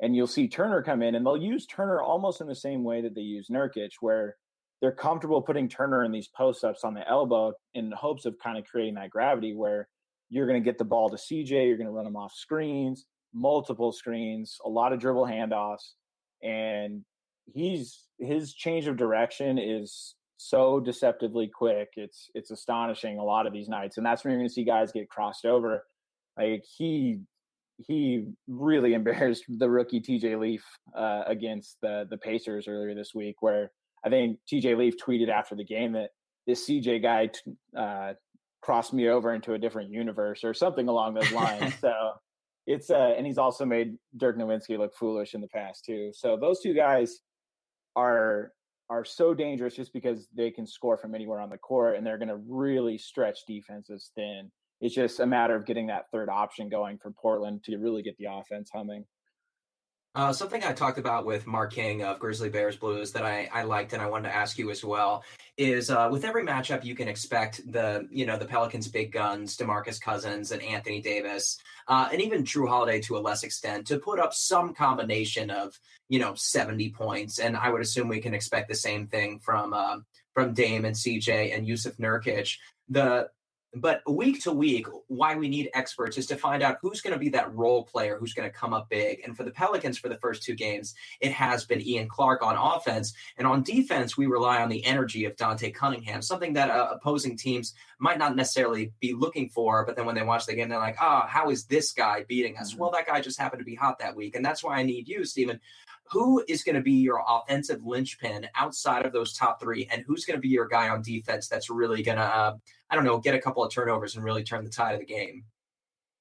[0.00, 3.02] and you'll see Turner come in, and they'll use Turner almost in the same way
[3.02, 4.36] that they use Nurkic, where
[4.80, 8.58] they're comfortable putting Turner in these post ups on the elbow in hopes of kind
[8.58, 9.88] of creating that gravity where
[10.30, 13.06] you're going to get the ball to CJ, you're going to run him off screens,
[13.32, 15.92] multiple screens, a lot of dribble handoffs
[16.44, 17.04] and
[17.52, 21.88] he's his change of direction is so deceptively quick.
[21.96, 24.64] It's it's astonishing a lot of these nights, and that's when you're going to see
[24.64, 25.84] guys get crossed over.
[26.36, 27.20] Like he
[27.86, 30.64] he really embarrassed the rookie TJ Leaf
[30.96, 33.70] uh, against the the Pacers earlier this week, where
[34.04, 36.10] I think TJ Leaf tweeted after the game that
[36.46, 38.12] this CJ guy t- uh,
[38.60, 41.74] crossed me over into a different universe or something along those lines.
[41.80, 42.12] so
[42.66, 46.10] it's uh, and he's also made Dirk Nowitzki look foolish in the past too.
[46.14, 47.20] So those two guys
[47.96, 48.52] are
[48.90, 52.18] are so dangerous just because they can score from anywhere on the court and they're
[52.18, 54.50] going to really stretch defenses thin.
[54.80, 58.16] It's just a matter of getting that third option going for Portland to really get
[58.18, 59.04] the offense humming.
[60.16, 63.64] Uh, something I talked about with Mark King of Grizzly Bears Blues that I, I
[63.64, 65.24] liked and I wanted to ask you as well
[65.56, 69.56] is uh, with every matchup you can expect the you know the Pelicans big guns
[69.56, 71.58] Demarcus Cousins and Anthony Davis
[71.88, 75.78] uh, and even Jrue Holiday to a less extent to put up some combination of
[76.08, 77.40] you know 70 points.
[77.40, 79.96] And I would assume we can expect the same thing from uh,
[80.32, 82.56] from Dame and CJ and Jusuf Nurkic.
[82.88, 83.30] The
[83.76, 87.18] but week to week, why we need experts is to find out who's going to
[87.18, 89.20] be that role player who's going to come up big.
[89.24, 92.56] And for the Pelicans, for the first two games, it has been Ian Clark on
[92.56, 93.12] offense.
[93.36, 97.36] And on defense, we rely on the energy of Dante Cunningham, something that uh, opposing
[97.36, 99.84] teams might not necessarily be looking for.
[99.84, 102.56] But then when they watch the game, they're like, oh, how is this guy beating
[102.56, 102.72] us?
[102.72, 102.80] Mm-hmm.
[102.80, 104.36] Well, that guy just happened to be hot that week.
[104.36, 105.60] And that's why I need you, Stephen
[106.10, 110.24] who is going to be your offensive linchpin outside of those top three, and who's
[110.24, 112.54] going to be your guy on defense that's really going to, uh,
[112.90, 115.06] I don't know, get a couple of turnovers and really turn the tide of the
[115.06, 115.44] game?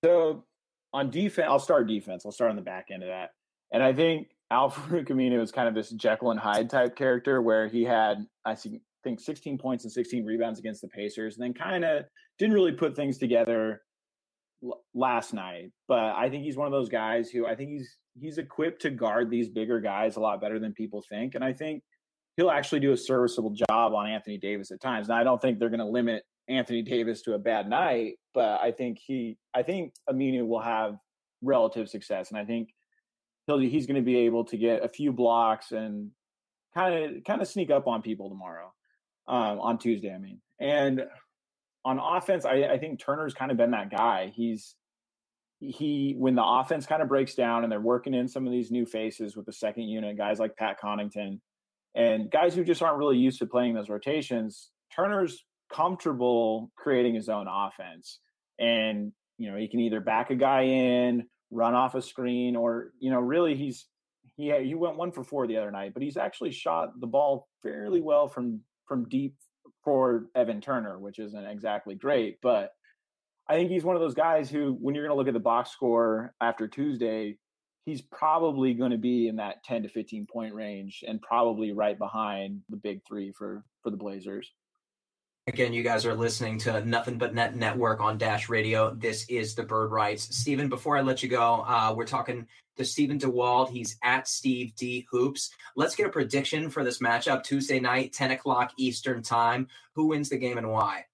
[0.04, 0.46] So
[0.94, 2.26] on defense, I'll start defense.
[2.26, 3.32] I'll start on the back end of that.
[3.72, 7.68] And I think Al-Farouq Aminu is kind of this Jekyll and Hyde type character where
[7.68, 11.84] he had, I think, 16 points and 16 rebounds against the Pacers, and then kind
[11.84, 12.06] of
[12.40, 13.82] didn't really put things together
[14.94, 15.72] last night.
[15.88, 18.90] But I think he's one of those guys who I think he's he's equipped to
[18.90, 21.84] guard these bigger guys a lot better than people think, and I think
[22.38, 25.08] he'll actually do a serviceable job on Anthony Davis at times.
[25.08, 28.60] Now I don't think they're going to limit Anthony Davis to a bad night, but
[28.62, 30.98] I think he I think Aminu will have
[31.42, 32.70] relative success, and I think
[33.48, 36.12] he'll he's going to be able to get a few blocks and
[36.74, 38.74] kind of kind of sneak up on people tomorrow
[39.28, 40.14] um, on Tuesday.
[40.14, 41.04] I mean, and
[41.86, 44.32] on offense, I, I think Turner's kind of been that guy.
[44.34, 44.76] He's
[45.72, 48.72] he when the offense kind of breaks down and they're working in some of these
[48.72, 51.40] new faces with the second unit, guys like Pat Connaughton
[51.96, 54.70] and guys who just aren't really used to playing those rotations.
[54.96, 58.20] Turner's comfortable creating his own offense,
[58.60, 62.92] and you know he can either back a guy in, run off a screen, or
[63.00, 63.88] you know really he's
[64.36, 67.48] he he went one for four the other night, but he's actually shot the ball
[67.62, 69.36] fairly well from from deep
[69.84, 72.72] for Evan Turner, which isn't exactly great, but
[73.48, 75.40] I think he's one of those guys who, when you're going to look at the
[75.40, 77.38] box score after Tuesday,
[77.86, 81.98] he's probably going to be in that 10 to 15 point range and probably right
[81.98, 84.52] behind the big three for for the Blazers.
[85.46, 88.96] Again, you guys are listening to Nothing But Net Network on Dash Radio.
[88.96, 90.34] This is the Bird Writes.
[90.34, 93.70] Stephen, before I let you go, uh, we're talking to Steven Dewald.
[93.70, 95.52] He's at Steve D Hoops.
[95.76, 99.68] Let's get a prediction for this matchup Tuesday night, 10 o'clock Eastern Time.
[99.96, 101.08] Who wins the game and why?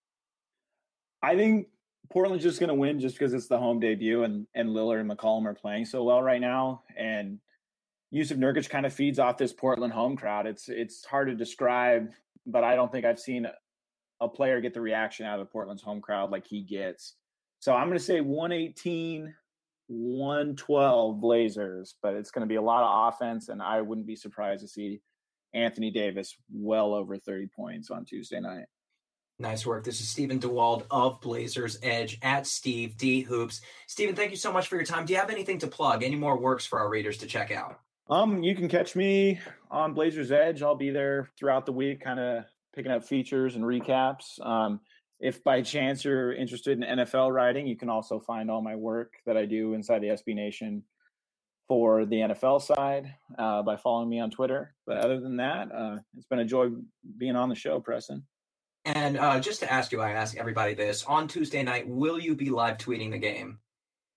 [1.23, 1.67] I think
[2.12, 5.10] Portland's just going to win just because it's the home debut and, and Lillard and
[5.10, 6.84] McCollum are playing so well right now.
[6.97, 7.39] And
[8.14, 10.47] Jusuf Nurkic kind of feeds off this Portland home crowd.
[10.47, 12.10] It's it's hard to describe,
[12.47, 13.45] but I don't think I've seen
[14.22, 17.16] a player get the reaction out of Portland's home crowd like he gets.
[17.60, 19.34] So I'm going to say 118,
[19.88, 24.16] 112 Blazers, but it's going to be a lot of offense, and I wouldn't be
[24.16, 25.01] surprised to see
[25.53, 28.66] Anthony Davis well over 30 points on Tuesday night.
[29.42, 29.86] Nice work.
[29.86, 33.62] This is Steven Dewald of Blazers Edge at Steve D Hoops.
[33.88, 35.06] Stephen, thank you so much for your time.
[35.06, 36.04] Do you have anything to plug?
[36.04, 37.80] Any more works for our readers to check out?
[38.10, 39.40] Um, you can catch me
[39.72, 40.62] on Blazers Edge.
[40.62, 42.44] I'll be there throughout the week, kind of
[42.76, 44.46] picking up features and recaps.
[44.46, 44.82] Um,
[45.22, 49.14] if by chance you're interested in NFL writing, you can also find all my work
[49.26, 50.84] that I do inside the SB Nation
[51.70, 54.76] for the NFL side uh, by following me on Twitter.
[54.86, 56.72] But other than that, uh, it's been a joy
[57.18, 58.26] being on the show, Preston.
[58.86, 62.36] And uh, just to ask you, I ask everybody this on Tuesday night, will you
[62.36, 63.59] be live tweeting the game?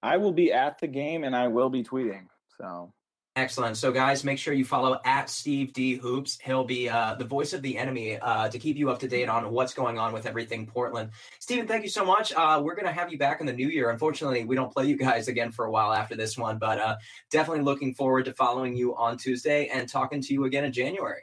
[0.03, 2.27] I will be at the game and I will be tweeting.
[2.59, 2.93] So
[3.35, 3.79] Excellent.
[3.79, 6.39] So, guys, make sure you follow at Steve D Hoops.
[6.43, 9.31] He'll be uh, the voice of the enemy uh, to keep you up to date
[9.31, 11.13] on what's going on with everything Portland.
[11.39, 12.35] Stephen, thank you so much.
[12.35, 13.89] Uh, we're going to have you back in the new year.
[13.89, 16.97] Unfortunately, we don't play you guys again for a while after this one, but uh,
[17.31, 21.23] definitely looking forward to following you on Tuesday and talking to you again in January.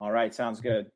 [0.00, 0.32] All right.
[0.32, 0.86] Sounds good.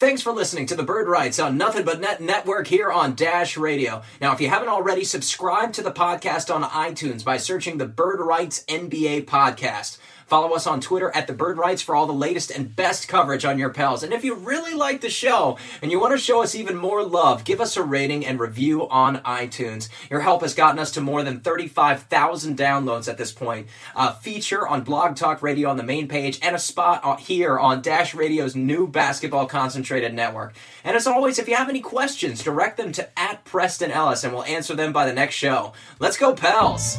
[0.00, 3.58] Thanks for listening to the Bird Writes on Nothing But Net Network here on Dash
[3.58, 4.00] Radio.
[4.18, 8.18] Now, if you haven't already, subscribe to the podcast on iTunes by searching the Bird
[8.18, 9.98] Writes NBA podcast.
[10.30, 13.44] Follow us on Twitter at The Bird Writes for all the latest and best coverage
[13.44, 14.04] on your Pels.
[14.04, 17.02] And if you really like the show and you want to show us even more
[17.02, 19.88] love, give us a rating and review on iTunes.
[20.08, 23.66] Your help has gotten us to more than 35,000 downloads at this point.
[23.96, 27.82] A feature on Blog Talk Radio on the main page and a spot here on
[27.82, 30.54] Dash Radio's new basketball concentrated network.
[30.84, 34.32] And as always, if you have any questions, direct them to at Preston Ellis and
[34.32, 35.72] we'll answer them by the next show.
[35.98, 36.98] Let's go, Pels!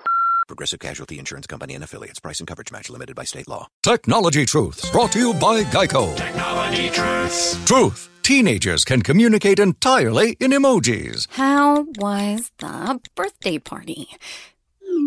[0.51, 2.19] Progressive Casualty Insurance Company and affiliates.
[2.19, 3.67] Price and coverage match limited by state law.
[3.83, 6.13] Technology Truths brought to you by Geico.
[6.17, 7.63] Technology Truths.
[7.63, 8.09] Truth.
[8.21, 11.25] Teenagers can communicate entirely in emojis.
[11.31, 14.09] How was the birthday party?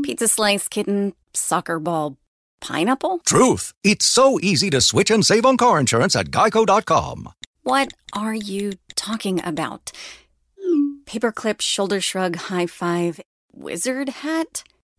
[0.03, 2.17] Pizza slice, kitten, soccer ball,
[2.61, 3.19] pineapple?
[3.27, 3.75] Truth.
[3.85, 7.29] It's so easy to switch and save on car insurance at geico.com.
[7.65, 9.93] What are you talking about?
[11.05, 13.21] Paperclip, shoulder shrug, high five,
[13.53, 14.65] wizard hat?